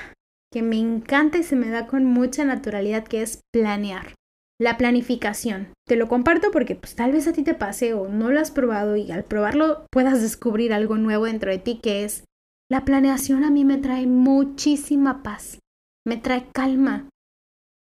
que 0.52 0.62
me 0.62 0.76
encanta 0.76 1.38
y 1.38 1.44
se 1.44 1.56
me 1.56 1.70
da 1.70 1.88
con 1.88 2.04
mucha 2.04 2.44
naturalidad, 2.44 3.06
que 3.06 3.22
es 3.22 3.40
planear. 3.54 4.16
La 4.60 4.76
planificación. 4.76 5.70
Te 5.88 5.96
lo 5.96 6.10
comparto 6.10 6.52
porque 6.52 6.76
pues, 6.76 6.96
tal 6.96 7.14
vez 7.14 7.26
a 7.30 7.32
ti 7.32 7.42
te 7.42 7.54
pase 7.54 7.94
o 7.94 8.10
no 8.10 8.32
lo 8.32 8.42
has 8.42 8.52
probado 8.52 8.98
y 8.98 9.14
al 9.14 9.24
probarlo 9.24 9.86
puedas 9.94 10.22
descubrir 10.22 10.74
algo 10.74 10.98
nuevo 10.98 11.24
dentro 11.24 11.52
de 11.52 11.60
ti 11.60 11.80
que 11.82 12.04
es 12.04 12.26
la 12.74 12.86
planeación 12.86 13.44
a 13.44 13.52
mí 13.52 13.66
me 13.66 13.78
trae 13.78 14.08
muchísima 14.08 15.22
paz, 15.22 15.60
me 16.08 16.18
trae 16.18 16.48
calma, 16.56 17.08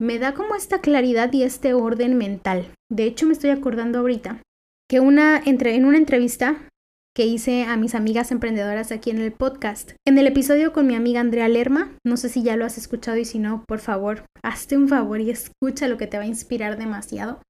me 0.01 0.19
da 0.19 0.33
como 0.33 0.55
esta 0.55 0.81
claridad 0.81 1.31
y 1.35 1.43
este 1.43 1.75
orden 1.75 2.17
mental. 2.17 2.73
De 2.91 3.05
hecho, 3.05 3.27
me 3.27 3.35
estoy 3.35 3.51
acordando 3.51 3.99
ahorita 3.99 4.41
que 4.89 5.01
una, 5.01 5.39
en 5.45 5.85
una 5.85 5.99
entrevista 5.99 6.67
que 7.15 7.27
hice 7.27 7.65
a 7.65 7.77
mis 7.77 7.95
amigas 7.95 8.33
emprendedoras 8.33 8.91
aquí 8.91 9.11
en 9.11 9.19
el 9.19 9.33
podcast. 9.33 9.91
En 10.07 10.17
el 10.17 10.27
episodio 10.27 10.73
con 10.73 10.87
mi 10.87 10.95
amiga 10.95 11.21
Andrea 11.21 11.49
Lerma, 11.49 11.95
no 12.03 12.17
sé 12.17 12.31
si 12.31 12.43
ya 12.43 12.57
lo 12.57 12.65
has 12.65 12.79
escuchado 12.79 13.19
y 13.19 13.27
si 13.27 13.39
no, 13.39 13.67
por 13.69 13.81
favor, 13.81 14.25
hazte 14.43 14.79
un 14.79 14.89
favor 14.89 15.21
y 15.21 15.29
escucha 15.29 15.89
lo 15.89 15.99
que 15.99 16.07
te 16.07 16.17
va 16.17 16.23
a 16.23 16.27
inspirar 16.27 16.79
demasiado. 16.79 17.43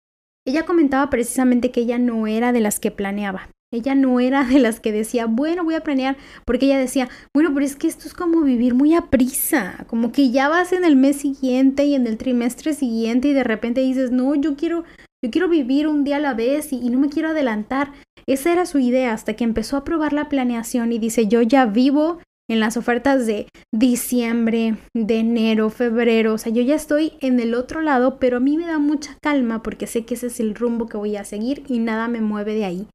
Ella 0.44 0.66
comentaba 0.66 1.10
precisamente 1.10 1.70
que 1.70 1.82
ella 1.82 2.00
no 2.00 2.26
era 2.26 2.50
de 2.52 2.58
las 2.58 2.80
que 2.80 2.90
planeaba. 2.90 3.50
Ella 3.72 3.94
no 3.94 4.18
era 4.18 4.44
de 4.44 4.58
las 4.58 4.80
que 4.80 4.90
decía, 4.90 5.26
bueno, 5.26 5.62
voy 5.62 5.74
a 5.74 5.82
planear, 5.82 6.16
porque 6.44 6.66
ella 6.66 6.78
decía, 6.78 7.08
bueno, 7.34 7.50
pero 7.54 7.64
es 7.64 7.76
que 7.76 7.86
esto 7.86 8.08
es 8.08 8.14
como 8.14 8.42
vivir 8.42 8.74
muy 8.74 8.94
a 8.94 9.02
prisa, 9.02 9.84
como 9.86 10.10
que 10.10 10.30
ya 10.30 10.48
vas 10.48 10.72
en 10.72 10.84
el 10.84 10.96
mes 10.96 11.16
siguiente 11.16 11.84
y 11.84 11.94
en 11.94 12.06
el 12.06 12.16
trimestre 12.16 12.74
siguiente 12.74 13.28
y 13.28 13.32
de 13.32 13.44
repente 13.44 13.80
dices, 13.80 14.10
no, 14.10 14.34
yo 14.34 14.56
quiero, 14.56 14.82
yo 15.24 15.30
quiero 15.30 15.48
vivir 15.48 15.86
un 15.86 16.02
día 16.02 16.16
a 16.16 16.20
la 16.20 16.34
vez 16.34 16.72
y, 16.72 16.76
y 16.76 16.90
no 16.90 16.98
me 16.98 17.08
quiero 17.08 17.28
adelantar. 17.28 17.92
Esa 18.26 18.52
era 18.52 18.66
su 18.66 18.78
idea 18.78 19.12
hasta 19.12 19.34
que 19.34 19.44
empezó 19.44 19.76
a 19.76 19.84
probar 19.84 20.12
la 20.12 20.28
planeación 20.28 20.92
y 20.92 20.98
dice, 20.98 21.28
yo 21.28 21.42
ya 21.42 21.66
vivo 21.66 22.18
en 22.50 22.58
las 22.58 22.76
ofertas 22.76 23.26
de 23.26 23.46
diciembre, 23.72 24.74
de 24.92 25.18
enero, 25.20 25.70
febrero, 25.70 26.34
o 26.34 26.38
sea, 26.38 26.52
yo 26.52 26.62
ya 26.62 26.74
estoy 26.74 27.12
en 27.20 27.38
el 27.38 27.54
otro 27.54 27.80
lado, 27.80 28.18
pero 28.18 28.38
a 28.38 28.40
mí 28.40 28.56
me 28.56 28.66
da 28.66 28.80
mucha 28.80 29.16
calma 29.22 29.62
porque 29.62 29.86
sé 29.86 30.04
que 30.04 30.14
ese 30.14 30.26
es 30.26 30.40
el 30.40 30.56
rumbo 30.56 30.88
que 30.88 30.96
voy 30.96 31.14
a 31.14 31.22
seguir 31.22 31.62
y 31.68 31.78
nada 31.78 32.08
me 32.08 32.20
mueve 32.20 32.54
de 32.54 32.64
ahí. 32.64 32.88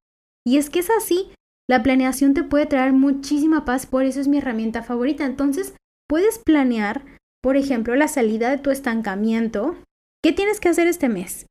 Y 0.46 0.58
es 0.58 0.70
que 0.70 0.80
es 0.80 0.90
así, 0.90 1.32
la 1.68 1.82
planeación 1.82 2.34
te 2.34 2.44
puede 2.44 2.68
traer 2.68 2.94
muchísima 2.94 3.66
paz, 3.66 3.86
por 3.86 4.04
eso 4.04 4.22
es 4.22 4.28
mi 4.28 4.38
herramienta 4.38 4.84
favorita. 4.84 5.26
Entonces, 5.26 5.76
puedes 6.08 6.40
planear, 6.40 7.04
por 7.42 7.58
ejemplo, 7.58 7.96
la 7.96 8.08
salida 8.08 8.52
de 8.52 8.60
tu 8.60 8.70
estancamiento. 8.70 9.76
¿Qué 10.24 10.32
tienes 10.32 10.60
que 10.60 10.70
hacer 10.70 10.88
este 10.88 11.10
mes? 11.10 11.48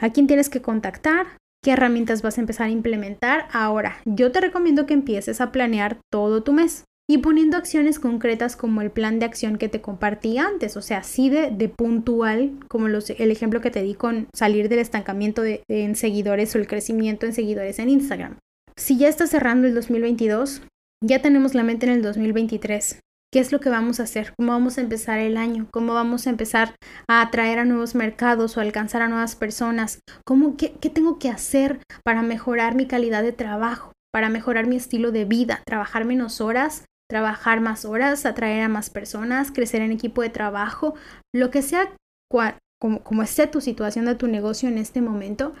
¿A 0.00 0.10
quién 0.10 0.26
tienes 0.26 0.48
que 0.48 0.62
contactar? 0.62 1.38
¿Qué 1.62 1.72
herramientas 1.72 2.22
vas 2.22 2.38
a 2.38 2.40
empezar 2.40 2.66
a 2.66 2.70
implementar? 2.70 3.48
Ahora, 3.52 3.98
yo 4.04 4.32
te 4.32 4.40
recomiendo 4.40 4.86
que 4.86 4.94
empieces 4.94 5.40
a 5.40 5.52
planear 5.52 5.98
todo 6.12 6.42
tu 6.42 6.52
mes 6.52 6.84
y 7.08 7.18
poniendo 7.18 7.56
acciones 7.56 8.00
concretas 8.00 8.56
como 8.56 8.82
el 8.82 8.90
plan 8.90 9.18
de 9.18 9.26
acción 9.26 9.58
que 9.58 9.68
te 9.68 9.80
compartí 9.80 10.38
antes, 10.38 10.76
o 10.76 10.82
sea, 10.82 10.98
así 10.98 11.30
de, 11.30 11.50
de 11.50 11.68
puntual, 11.68 12.58
como 12.68 12.88
el 12.88 13.30
ejemplo 13.30 13.60
que 13.60 13.70
te 13.70 13.82
di 13.82 13.94
con 13.94 14.26
salir 14.34 14.68
del 14.68 14.80
estancamiento 14.80 15.42
en 15.44 15.94
seguidores 15.94 16.54
o 16.54 16.58
el 16.58 16.66
crecimiento 16.66 17.26
en 17.26 17.32
seguidores 17.32 17.78
en 17.78 17.90
Instagram. 17.90 18.38
Si 18.76 18.98
ya 18.98 19.08
está 19.08 19.26
cerrando 19.26 19.68
el 19.68 19.74
2022, 19.74 20.62
ya 21.04 21.22
tenemos 21.22 21.54
la 21.54 21.62
mente 21.62 21.86
en 21.86 21.92
el 21.92 22.02
2023. 22.02 23.00
¿Qué 23.32 23.40
es 23.40 23.52
lo 23.52 23.60
que 23.60 23.68
vamos 23.68 24.00
a 24.00 24.04
hacer? 24.04 24.32
¿Cómo 24.36 24.52
vamos 24.52 24.78
a 24.78 24.80
empezar 24.80 25.18
el 25.18 25.36
año? 25.36 25.66
¿Cómo 25.70 25.94
vamos 25.94 26.26
a 26.26 26.30
empezar 26.30 26.74
a 27.08 27.22
atraer 27.22 27.58
a 27.58 27.64
nuevos 27.64 27.94
mercados 27.94 28.56
o 28.56 28.60
alcanzar 28.60 29.02
a 29.02 29.08
nuevas 29.08 29.36
personas? 29.36 30.00
¿Cómo, 30.24 30.56
¿Qué 30.56 30.90
tengo 30.90 31.18
que 31.18 31.28
hacer 31.28 31.80
para 32.04 32.22
mejorar 32.22 32.74
mi 32.74 32.86
calidad 32.86 33.22
de 33.22 33.32
trabajo? 33.32 33.92
Para 34.12 34.28
mejorar 34.28 34.66
mi 34.66 34.76
estilo 34.76 35.12
de 35.12 35.24
vida, 35.24 35.62
trabajar 35.66 36.04
menos 36.04 36.40
horas 36.40 36.84
trabajar 37.08 37.60
más 37.60 37.84
horas, 37.84 38.26
atraer 38.26 38.62
a 38.62 38.68
más 38.68 38.90
personas, 38.90 39.52
crecer 39.52 39.82
en 39.82 39.92
equipo 39.92 40.22
de 40.22 40.30
trabajo, 40.30 40.94
lo 41.34 41.50
que 41.50 41.62
sea 41.62 41.94
como, 42.30 43.02
como 43.02 43.22
esté 43.22 43.46
tu 43.46 43.60
situación 43.60 44.06
de 44.06 44.14
tu 44.14 44.26
negocio 44.26 44.68
en 44.68 44.78
este 44.78 45.00
momento. 45.00 45.54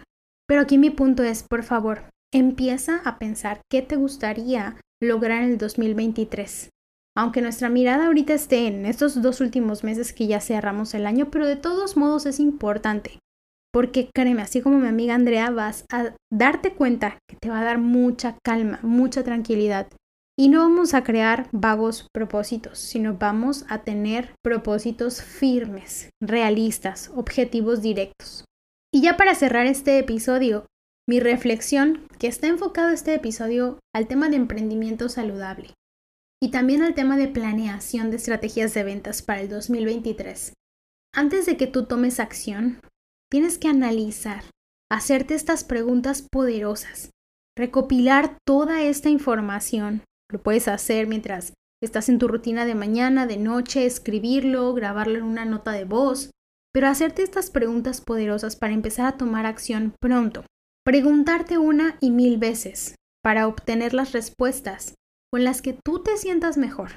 Pero 0.48 0.60
aquí 0.60 0.78
mi 0.78 0.90
punto 0.90 1.22
es, 1.22 1.42
por 1.42 1.62
favor, 1.62 2.04
empieza 2.32 3.00
a 3.04 3.18
pensar 3.18 3.60
qué 3.70 3.82
te 3.82 3.96
gustaría 3.96 4.76
lograr 5.02 5.42
en 5.42 5.50
el 5.50 5.58
2023. 5.58 6.70
Aunque 7.16 7.40
nuestra 7.40 7.70
mirada 7.70 8.06
ahorita 8.06 8.34
esté 8.34 8.66
en 8.66 8.84
estos 8.84 9.22
dos 9.22 9.40
últimos 9.40 9.84
meses 9.84 10.12
que 10.12 10.26
ya 10.26 10.40
cerramos 10.40 10.92
el 10.94 11.06
año, 11.06 11.30
pero 11.30 11.46
de 11.46 11.56
todos 11.56 11.96
modos 11.96 12.26
es 12.26 12.40
importante. 12.40 13.18
Porque 13.72 14.10
créeme, 14.14 14.42
así 14.42 14.60
como 14.60 14.78
mi 14.78 14.88
amiga 14.88 15.14
Andrea, 15.14 15.50
vas 15.50 15.84
a 15.90 16.14
darte 16.30 16.74
cuenta 16.74 17.18
que 17.28 17.36
te 17.40 17.48
va 17.48 17.60
a 17.60 17.64
dar 17.64 17.78
mucha 17.78 18.36
calma, 18.44 18.80
mucha 18.82 19.22
tranquilidad 19.24 19.88
y 20.38 20.48
no 20.48 20.60
vamos 20.60 20.92
a 20.92 21.02
crear 21.02 21.48
vagos 21.50 22.08
propósitos, 22.12 22.78
sino 22.78 23.14
vamos 23.14 23.64
a 23.68 23.82
tener 23.82 24.34
propósitos 24.44 25.22
firmes, 25.22 26.10
realistas, 26.22 27.10
objetivos 27.14 27.80
directos. 27.80 28.44
Y 28.92 29.00
ya 29.00 29.16
para 29.16 29.34
cerrar 29.34 29.66
este 29.66 29.98
episodio, 29.98 30.66
mi 31.08 31.20
reflexión, 31.20 32.06
que 32.18 32.26
está 32.26 32.48
enfocado 32.48 32.90
este 32.90 33.14
episodio 33.14 33.78
al 33.94 34.08
tema 34.08 34.28
de 34.28 34.36
emprendimiento 34.36 35.08
saludable 35.08 35.74
y 36.42 36.50
también 36.50 36.82
al 36.82 36.94
tema 36.94 37.16
de 37.16 37.28
planeación 37.28 38.10
de 38.10 38.16
estrategias 38.16 38.74
de 38.74 38.84
ventas 38.84 39.22
para 39.22 39.40
el 39.40 39.48
2023. 39.48 40.52
Antes 41.14 41.46
de 41.46 41.56
que 41.56 41.66
tú 41.66 41.86
tomes 41.86 42.20
acción, 42.20 42.80
tienes 43.30 43.56
que 43.56 43.68
analizar, 43.68 44.44
hacerte 44.90 45.34
estas 45.34 45.64
preguntas 45.64 46.26
poderosas, 46.30 47.10
recopilar 47.56 48.36
toda 48.46 48.82
esta 48.82 49.08
información 49.08 50.02
lo 50.30 50.42
puedes 50.42 50.68
hacer 50.68 51.06
mientras 51.06 51.52
estás 51.82 52.08
en 52.08 52.18
tu 52.18 52.28
rutina 52.28 52.64
de 52.64 52.74
mañana, 52.74 53.26
de 53.26 53.36
noche, 53.36 53.86
escribirlo, 53.86 54.72
grabarlo 54.74 55.18
en 55.18 55.24
una 55.24 55.44
nota 55.44 55.72
de 55.72 55.84
voz, 55.84 56.30
pero 56.72 56.88
hacerte 56.88 57.22
estas 57.22 57.50
preguntas 57.50 58.00
poderosas 58.00 58.56
para 58.56 58.74
empezar 58.74 59.06
a 59.06 59.16
tomar 59.16 59.46
acción 59.46 59.94
pronto. 60.00 60.44
Preguntarte 60.84 61.58
una 61.58 61.96
y 62.00 62.10
mil 62.10 62.38
veces 62.38 62.94
para 63.22 63.46
obtener 63.46 63.94
las 63.94 64.12
respuestas 64.12 64.94
con 65.32 65.44
las 65.44 65.62
que 65.62 65.76
tú 65.84 66.02
te 66.02 66.16
sientas 66.16 66.56
mejor. 66.56 66.90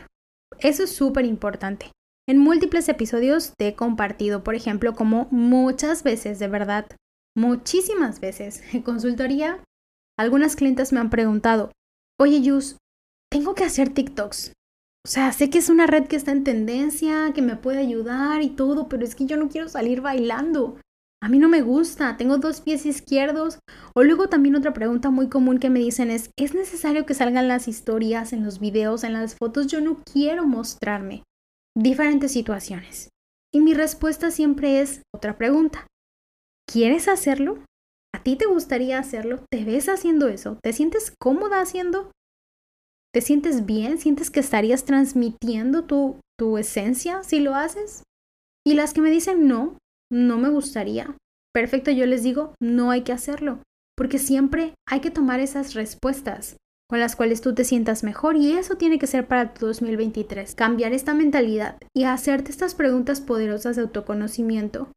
Eso 0.60 0.84
es 0.84 0.92
súper 0.92 1.26
importante. 1.26 1.92
En 2.28 2.38
múltiples 2.38 2.88
episodios 2.90 3.54
te 3.58 3.70
he 3.70 3.76
compartido, 3.76 4.44
por 4.44 4.54
ejemplo, 4.54 4.94
como 4.94 5.28
muchas 5.32 6.04
veces, 6.04 6.38
de 6.38 6.48
verdad, 6.48 6.86
muchísimas 7.36 8.20
veces 8.20 8.62
en 8.74 8.82
consultoría, 8.84 9.64
algunas 10.18 10.56
clientes 10.56 10.94
me 10.94 11.00
han 11.00 11.10
preguntado, 11.10 11.72
oye 12.20 12.42
Yus, 12.42 12.78
tengo 13.32 13.56
que 13.56 13.64
hacer 13.64 13.90
TikToks. 13.90 14.54
O 15.06 15.10
sea, 15.10 15.32
sé 15.32 15.50
que 15.50 15.60
es 15.60 15.70
una 15.70 15.88
red 15.88 16.08
que 16.08 16.16
está 16.16 16.32
en 16.32 16.44
tendencia, 16.44 17.32
que 17.34 17.42
me 17.42 17.56
puede 17.56 17.80
ayudar 17.80 18.42
y 18.42 18.50
todo, 18.50 18.90
pero 18.90 19.04
es 19.04 19.16
que 19.16 19.26
yo 19.26 19.38
no 19.38 19.50
quiero 19.50 19.70
salir 19.70 20.02
bailando. 20.02 20.78
A 21.22 21.30
mí 21.30 21.38
no 21.38 21.50
me 21.50 21.62
gusta, 21.62 22.16
tengo 22.18 22.38
dos 22.38 22.62
pies 22.62 22.86
izquierdos. 22.86 23.60
O 23.94 24.04
luego 24.04 24.30
también 24.30 24.56
otra 24.56 24.74
pregunta 24.74 25.10
muy 25.10 25.30
común 25.30 25.60
que 25.60 25.70
me 25.70 25.80
dicen 25.80 26.12
es, 26.12 26.32
¿es 26.38 26.54
necesario 26.54 27.06
que 27.06 27.14
salgan 27.14 27.48
las 27.48 27.68
historias, 27.68 28.34
en 28.34 28.44
los 28.44 28.60
videos, 28.60 29.04
en 29.04 29.14
las 29.14 29.36
fotos? 29.36 29.68
Yo 29.68 29.82
no 29.82 30.02
quiero 30.04 30.46
mostrarme. 30.46 31.24
Diferentes 31.78 32.32
situaciones. 32.32 33.10
Y 33.54 33.62
mi 33.62 33.74
respuesta 33.74 34.32
siempre 34.32 34.82
es 34.82 35.02
otra 35.14 35.38
pregunta. 35.38 35.88
¿Quieres 36.72 37.08
hacerlo? 37.08 37.64
¿A 38.14 38.24
ti 38.24 38.36
te 38.36 38.46
gustaría 38.46 39.00
hacerlo? 39.00 39.44
¿Te 39.50 39.66
ves 39.66 39.90
haciendo 39.90 40.28
eso? 40.28 40.58
¿Te 40.62 40.74
sientes 40.74 41.14
cómoda 41.20 41.62
haciendo? 41.62 42.12
¿Te 43.14 43.22
sientes 43.22 43.66
bien? 43.66 43.98
¿Sientes 43.98 44.30
que 44.30 44.40
estarías 44.40 44.86
transmitiendo 44.86 45.86
tu, 45.86 46.20
tu 46.38 46.58
esencia 46.58 47.24
si 47.24 47.40
lo 47.40 47.56
haces? 47.56 48.04
Y 48.66 48.76
las 48.76 48.94
que 48.94 49.02
me 49.02 49.10
dicen 49.10 49.48
no, 49.48 49.78
no 50.12 50.38
me 50.38 50.50
gustaría. 50.50 51.16
Perfecto, 51.54 51.90
yo 51.90 52.06
les 52.06 52.22
digo, 52.22 52.54
no 52.62 52.92
hay 52.92 53.02
que 53.02 53.12
hacerlo, 53.12 53.64
porque 53.98 54.20
siempre 54.20 54.76
hay 54.88 55.00
que 55.00 55.10
tomar 55.10 55.40
esas 55.40 55.74
respuestas 55.74 56.58
con 56.88 57.00
las 57.00 57.16
cuales 57.16 57.42
tú 57.42 57.54
te 57.54 57.64
sientas 57.64 58.04
mejor 58.04 58.36
y 58.36 58.54
eso 58.54 58.76
tiene 58.76 58.98
que 58.98 59.08
ser 59.08 59.28
para 59.28 59.54
tu 59.54 59.68
2023, 59.68 60.56
cambiar 60.56 60.94
esta 60.94 61.14
mentalidad 61.14 61.78
y 61.96 62.06
hacerte 62.06 62.52
estas 62.52 62.74
preguntas 62.76 63.22
poderosas 63.22 63.76
de 63.76 63.84
autoconocimiento 63.84 64.92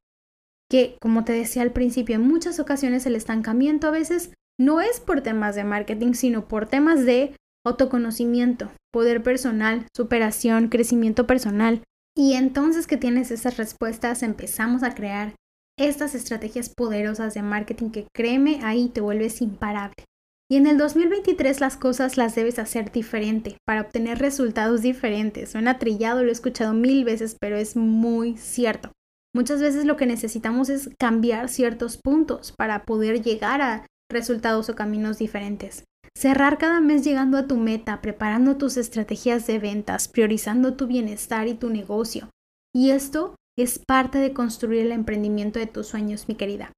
que, 0.70 0.96
como 1.02 1.24
te 1.24 1.34
decía 1.34 1.60
al 1.60 1.72
principio, 1.72 2.16
en 2.16 2.22
muchas 2.22 2.58
ocasiones 2.58 3.04
el 3.04 3.14
estancamiento 3.14 3.88
a 3.88 3.90
veces 3.90 4.32
no 4.58 4.80
es 4.80 5.00
por 5.00 5.20
temas 5.20 5.54
de 5.54 5.64
marketing, 5.64 6.14
sino 6.14 6.48
por 6.48 6.66
temas 6.66 7.04
de 7.04 7.36
autoconocimiento, 7.64 8.70
poder 8.92 9.22
personal, 9.22 9.86
superación, 9.96 10.68
crecimiento 10.68 11.26
personal. 11.26 11.82
Y 12.16 12.34
entonces 12.34 12.86
que 12.86 12.96
tienes 12.96 13.30
esas 13.30 13.56
respuestas, 13.56 14.22
empezamos 14.22 14.82
a 14.82 14.94
crear 14.94 15.34
estas 15.78 16.14
estrategias 16.14 16.68
poderosas 16.68 17.34
de 17.34 17.42
marketing 17.42 17.90
que 17.90 18.06
créeme, 18.14 18.60
ahí 18.62 18.88
te 18.88 19.00
vuelves 19.00 19.40
imparable. 19.40 20.04
Y 20.50 20.56
en 20.56 20.66
el 20.66 20.76
2023 20.76 21.60
las 21.60 21.78
cosas 21.78 22.18
las 22.18 22.34
debes 22.34 22.58
hacer 22.58 22.92
diferente 22.92 23.56
para 23.66 23.80
obtener 23.80 24.18
resultados 24.18 24.82
diferentes. 24.82 25.52
Suena 25.52 25.78
trillado, 25.78 26.22
lo 26.22 26.28
he 26.28 26.32
escuchado 26.32 26.74
mil 26.74 27.04
veces, 27.04 27.36
pero 27.40 27.56
es 27.56 27.74
muy 27.74 28.36
cierto. 28.36 28.92
Muchas 29.34 29.62
veces 29.62 29.86
lo 29.86 29.96
que 29.96 30.04
necesitamos 30.04 30.68
es 30.68 30.90
cambiar 30.98 31.48
ciertos 31.48 31.96
puntos 31.96 32.52
para 32.52 32.84
poder 32.84 33.22
llegar 33.22 33.62
a 33.62 33.86
resultados 34.10 34.68
o 34.68 34.74
caminos 34.74 35.16
diferentes. 35.16 35.84
Cerrar 36.16 36.58
cada 36.58 36.80
mes 36.80 37.04
llegando 37.04 37.36
a 37.36 37.46
tu 37.46 37.56
meta, 37.56 38.00
preparando 38.00 38.56
tus 38.56 38.76
estrategias 38.76 39.46
de 39.46 39.58
ventas, 39.58 40.08
priorizando 40.08 40.74
tu 40.74 40.86
bienestar 40.86 41.48
y 41.48 41.54
tu 41.54 41.70
negocio. 41.70 42.30
Y 42.74 42.90
esto 42.90 43.34
es 43.58 43.78
parte 43.78 44.18
de 44.18 44.32
construir 44.32 44.82
el 44.82 44.92
emprendimiento 44.92 45.58
de 45.58 45.66
tus 45.66 45.88
sueños, 45.88 46.28
mi 46.28 46.34
querida. 46.34 46.72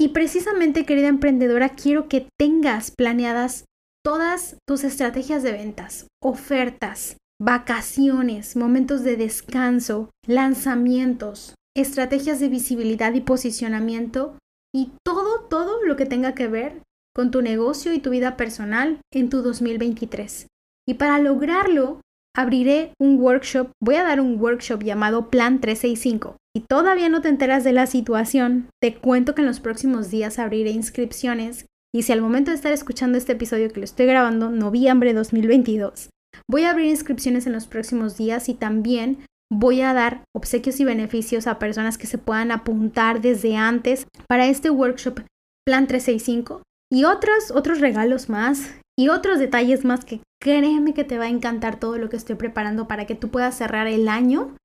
Y 0.00 0.08
precisamente, 0.08 0.86
querida 0.86 1.08
emprendedora, 1.08 1.70
quiero 1.70 2.08
que 2.08 2.28
tengas 2.38 2.92
planeadas 2.96 3.64
todas 4.04 4.56
tus 4.66 4.84
estrategias 4.84 5.42
de 5.42 5.52
ventas, 5.52 6.06
ofertas, 6.22 7.16
vacaciones, 7.40 8.56
momentos 8.56 9.02
de 9.04 9.16
descanso, 9.16 10.10
lanzamientos, 10.26 11.54
estrategias 11.76 12.40
de 12.40 12.48
visibilidad 12.48 13.12
y 13.14 13.20
posicionamiento 13.20 14.38
y 14.74 14.92
todo, 15.04 15.46
todo 15.48 15.84
lo 15.84 15.96
que 15.96 16.06
tenga 16.06 16.34
que 16.34 16.48
ver 16.48 16.82
con 17.18 17.32
tu 17.32 17.42
negocio 17.42 17.92
y 17.92 17.98
tu 17.98 18.10
vida 18.10 18.36
personal 18.36 19.00
en 19.12 19.28
tu 19.28 19.42
2023. 19.42 20.46
Y 20.86 20.94
para 20.94 21.18
lograrlo, 21.18 22.00
abriré 22.32 22.92
un 23.00 23.18
workshop, 23.18 23.72
voy 23.82 23.96
a 23.96 24.04
dar 24.04 24.20
un 24.20 24.40
workshop 24.40 24.84
llamado 24.84 25.28
Plan 25.28 25.60
365. 25.60 26.36
Si 26.54 26.62
todavía 26.62 27.08
no 27.08 27.20
te 27.20 27.28
enteras 27.28 27.64
de 27.64 27.72
la 27.72 27.88
situación, 27.88 28.68
te 28.80 28.94
cuento 28.94 29.34
que 29.34 29.40
en 29.40 29.48
los 29.48 29.58
próximos 29.58 30.12
días 30.12 30.38
abriré 30.38 30.70
inscripciones 30.70 31.66
y 31.92 32.04
si 32.04 32.12
al 32.12 32.20
momento 32.20 32.52
de 32.52 32.56
estar 32.56 32.70
escuchando 32.70 33.18
este 33.18 33.32
episodio 33.32 33.68
que 33.72 33.80
lo 33.80 33.84
estoy 33.84 34.06
grabando, 34.06 34.50
noviembre 34.50 35.12
2022, 35.12 36.10
voy 36.48 36.62
a 36.62 36.70
abrir 36.70 36.86
inscripciones 36.86 37.48
en 37.48 37.52
los 37.52 37.66
próximos 37.66 38.16
días 38.16 38.48
y 38.48 38.54
también 38.54 39.26
voy 39.52 39.80
a 39.80 39.92
dar 39.92 40.22
obsequios 40.36 40.78
y 40.78 40.84
beneficios 40.84 41.48
a 41.48 41.58
personas 41.58 41.98
que 41.98 42.06
se 42.06 42.18
puedan 42.18 42.52
apuntar 42.52 43.20
desde 43.20 43.56
antes 43.56 44.06
para 44.28 44.46
este 44.46 44.70
workshop 44.70 45.22
Plan 45.66 45.88
365 45.88 46.62
y 46.90 47.04
otros, 47.04 47.50
otros 47.50 47.80
regalos 47.80 48.28
más 48.28 48.74
y 48.98 49.08
otros 49.08 49.38
detalles 49.38 49.84
más 49.84 50.04
que 50.04 50.20
créeme 50.40 50.94
que 50.94 51.04
te 51.04 51.18
va 51.18 51.24
a 51.24 51.30
encantar 51.30 51.78
todo 51.78 51.98
lo 51.98 52.08
que 52.08 52.16
estoy 52.16 52.36
preparando 52.36 52.88
para 52.88 53.06
que 53.06 53.14
tú 53.14 53.28
puedas 53.28 53.56
cerrar 53.56 53.86
el 53.86 54.08
año 54.08 54.56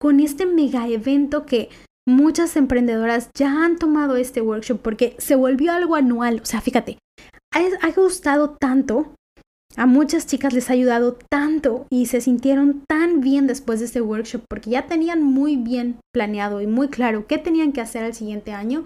con 0.00 0.20
este 0.20 0.46
mega 0.46 0.88
evento 0.88 1.46
que 1.46 1.68
muchas 2.06 2.56
emprendedoras 2.56 3.30
ya 3.34 3.64
han 3.64 3.78
tomado 3.78 4.16
este 4.16 4.40
workshop 4.40 4.80
porque 4.80 5.14
se 5.18 5.36
volvió 5.36 5.72
algo 5.72 5.94
anual. 5.94 6.40
O 6.42 6.46
sea, 6.46 6.60
fíjate, 6.60 6.98
ha, 7.52 7.90
gustado 7.92 8.56
tanto, 8.60 9.14
a 9.76 9.86
muchas 9.86 10.26
chicas 10.26 10.52
les 10.52 10.70
ha 10.70 10.72
ayudado 10.72 11.16
tanto 11.30 11.86
y 11.90 12.06
se 12.06 12.20
sintieron 12.20 12.82
tan 12.88 13.20
bien 13.20 13.46
después 13.46 13.80
de 13.80 13.86
este 13.86 14.00
workshop 14.00 14.42
porque 14.48 14.70
ya 14.70 14.86
tenían 14.86 15.22
muy 15.22 15.56
bien 15.56 15.98
planeado 16.12 16.60
y 16.60 16.66
muy 16.66 16.88
claro 16.88 17.26
qué 17.26 17.38
tenían 17.38 17.72
que 17.72 17.80
hacer 17.80 18.04
el 18.04 18.14
siguiente 18.14 18.52
año 18.52 18.84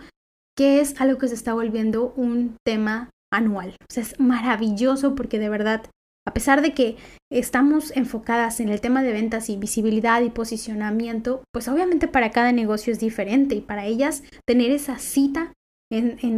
que 0.57 0.81
es 0.81 1.01
algo 1.01 1.19
que 1.19 1.29
se 1.29 1.35
está 1.35 1.55
volviendo 1.55 2.12
un 2.16 2.57
tema 2.64 3.11
anual. 3.33 3.77
O 3.83 3.92
sea, 3.92 4.03
es 4.03 4.19
maravilloso 4.19 5.14
porque 5.14 5.38
de 5.38 5.49
verdad, 5.49 5.83
a 6.27 6.33
pesar 6.33 6.62
de 6.62 6.73
que 6.73 6.97
estamos 7.31 7.95
enfocadas 7.97 8.61
en 8.61 8.69
el 8.71 8.81
tema 8.81 9.03
de 9.03 9.12
ventas 9.12 9.51
y 9.51 9.57
visibilidad 9.57 10.23
y 10.23 10.31
posicionamiento, 10.31 11.42
pues 11.53 11.69
obviamente 11.69 12.09
para 12.09 12.31
cada 12.31 12.53
negocio 12.53 12.92
es 12.92 12.99
diferente 12.99 13.55
y 13.55 13.61
para 13.61 13.85
ellas 13.85 14.23
tener 14.47 14.71
esa 14.71 14.99
cita 14.99 15.53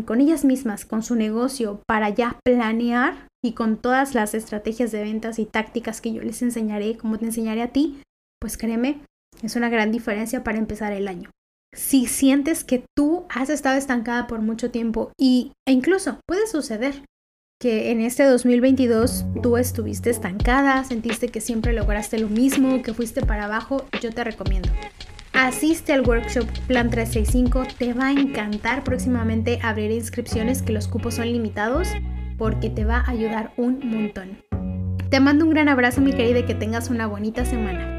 con 0.04 0.20
ellas 0.20 0.44
mismas, 0.44 0.84
con 0.84 1.02
su 1.02 1.14
negocio, 1.14 1.80
para 1.86 2.10
ya 2.10 2.38
planear 2.44 3.28
y 3.42 3.52
con 3.52 3.78
todas 3.78 4.14
las 4.14 4.34
estrategias 4.34 4.92
de 4.92 5.02
ventas 5.02 5.38
y 5.38 5.46
tácticas 5.46 6.02
que 6.02 6.12
yo 6.12 6.22
les 6.22 6.42
enseñaré, 6.42 6.98
como 6.98 7.18
te 7.18 7.24
enseñaré 7.24 7.62
a 7.62 7.72
ti, 7.72 8.02
pues 8.38 8.58
créeme, 8.58 9.00
es 9.42 9.56
una 9.56 9.70
gran 9.70 9.90
diferencia 9.90 10.44
para 10.44 10.58
empezar 10.58 10.92
el 10.92 11.08
año 11.08 11.30
si 11.78 12.06
sientes 12.06 12.64
que 12.64 12.84
tú 12.96 13.24
has 13.28 13.50
estado 13.50 13.78
estancada 13.78 14.26
por 14.26 14.40
mucho 14.40 14.70
tiempo 14.72 15.12
y, 15.16 15.52
e 15.66 15.72
incluso 15.72 16.18
puede 16.26 16.46
suceder 16.48 17.04
que 17.60 17.92
en 17.92 18.00
este 18.00 18.24
2022 18.24 19.24
tú 19.42 19.56
estuviste 19.56 20.10
estancada, 20.10 20.82
sentiste 20.84 21.28
que 21.28 21.40
siempre 21.40 21.72
lograste 21.72 22.18
lo 22.18 22.28
mismo, 22.28 22.82
que 22.82 22.94
fuiste 22.94 23.24
para 23.24 23.44
abajo, 23.44 23.86
yo 24.00 24.12
te 24.12 24.24
recomiendo. 24.24 24.68
Asiste 25.32 25.92
al 25.92 26.06
workshop 26.06 26.48
Plan 26.66 26.90
365, 26.90 27.62
te 27.78 27.92
va 27.92 28.08
a 28.08 28.12
encantar. 28.12 28.82
Próximamente 28.82 29.60
abriré 29.62 29.94
inscripciones 29.94 30.62
que 30.62 30.72
los 30.72 30.88
cupos 30.88 31.14
son 31.14 31.26
limitados 31.26 31.88
porque 32.38 32.70
te 32.70 32.84
va 32.84 32.98
a 32.98 33.10
ayudar 33.10 33.52
un 33.56 33.78
montón. 33.84 34.42
Te 35.10 35.20
mando 35.20 35.44
un 35.44 35.50
gran 35.50 35.68
abrazo 35.68 36.00
mi 36.00 36.12
querida 36.12 36.40
y 36.40 36.44
que 36.44 36.54
tengas 36.54 36.90
una 36.90 37.06
bonita 37.06 37.44
semana. 37.44 37.97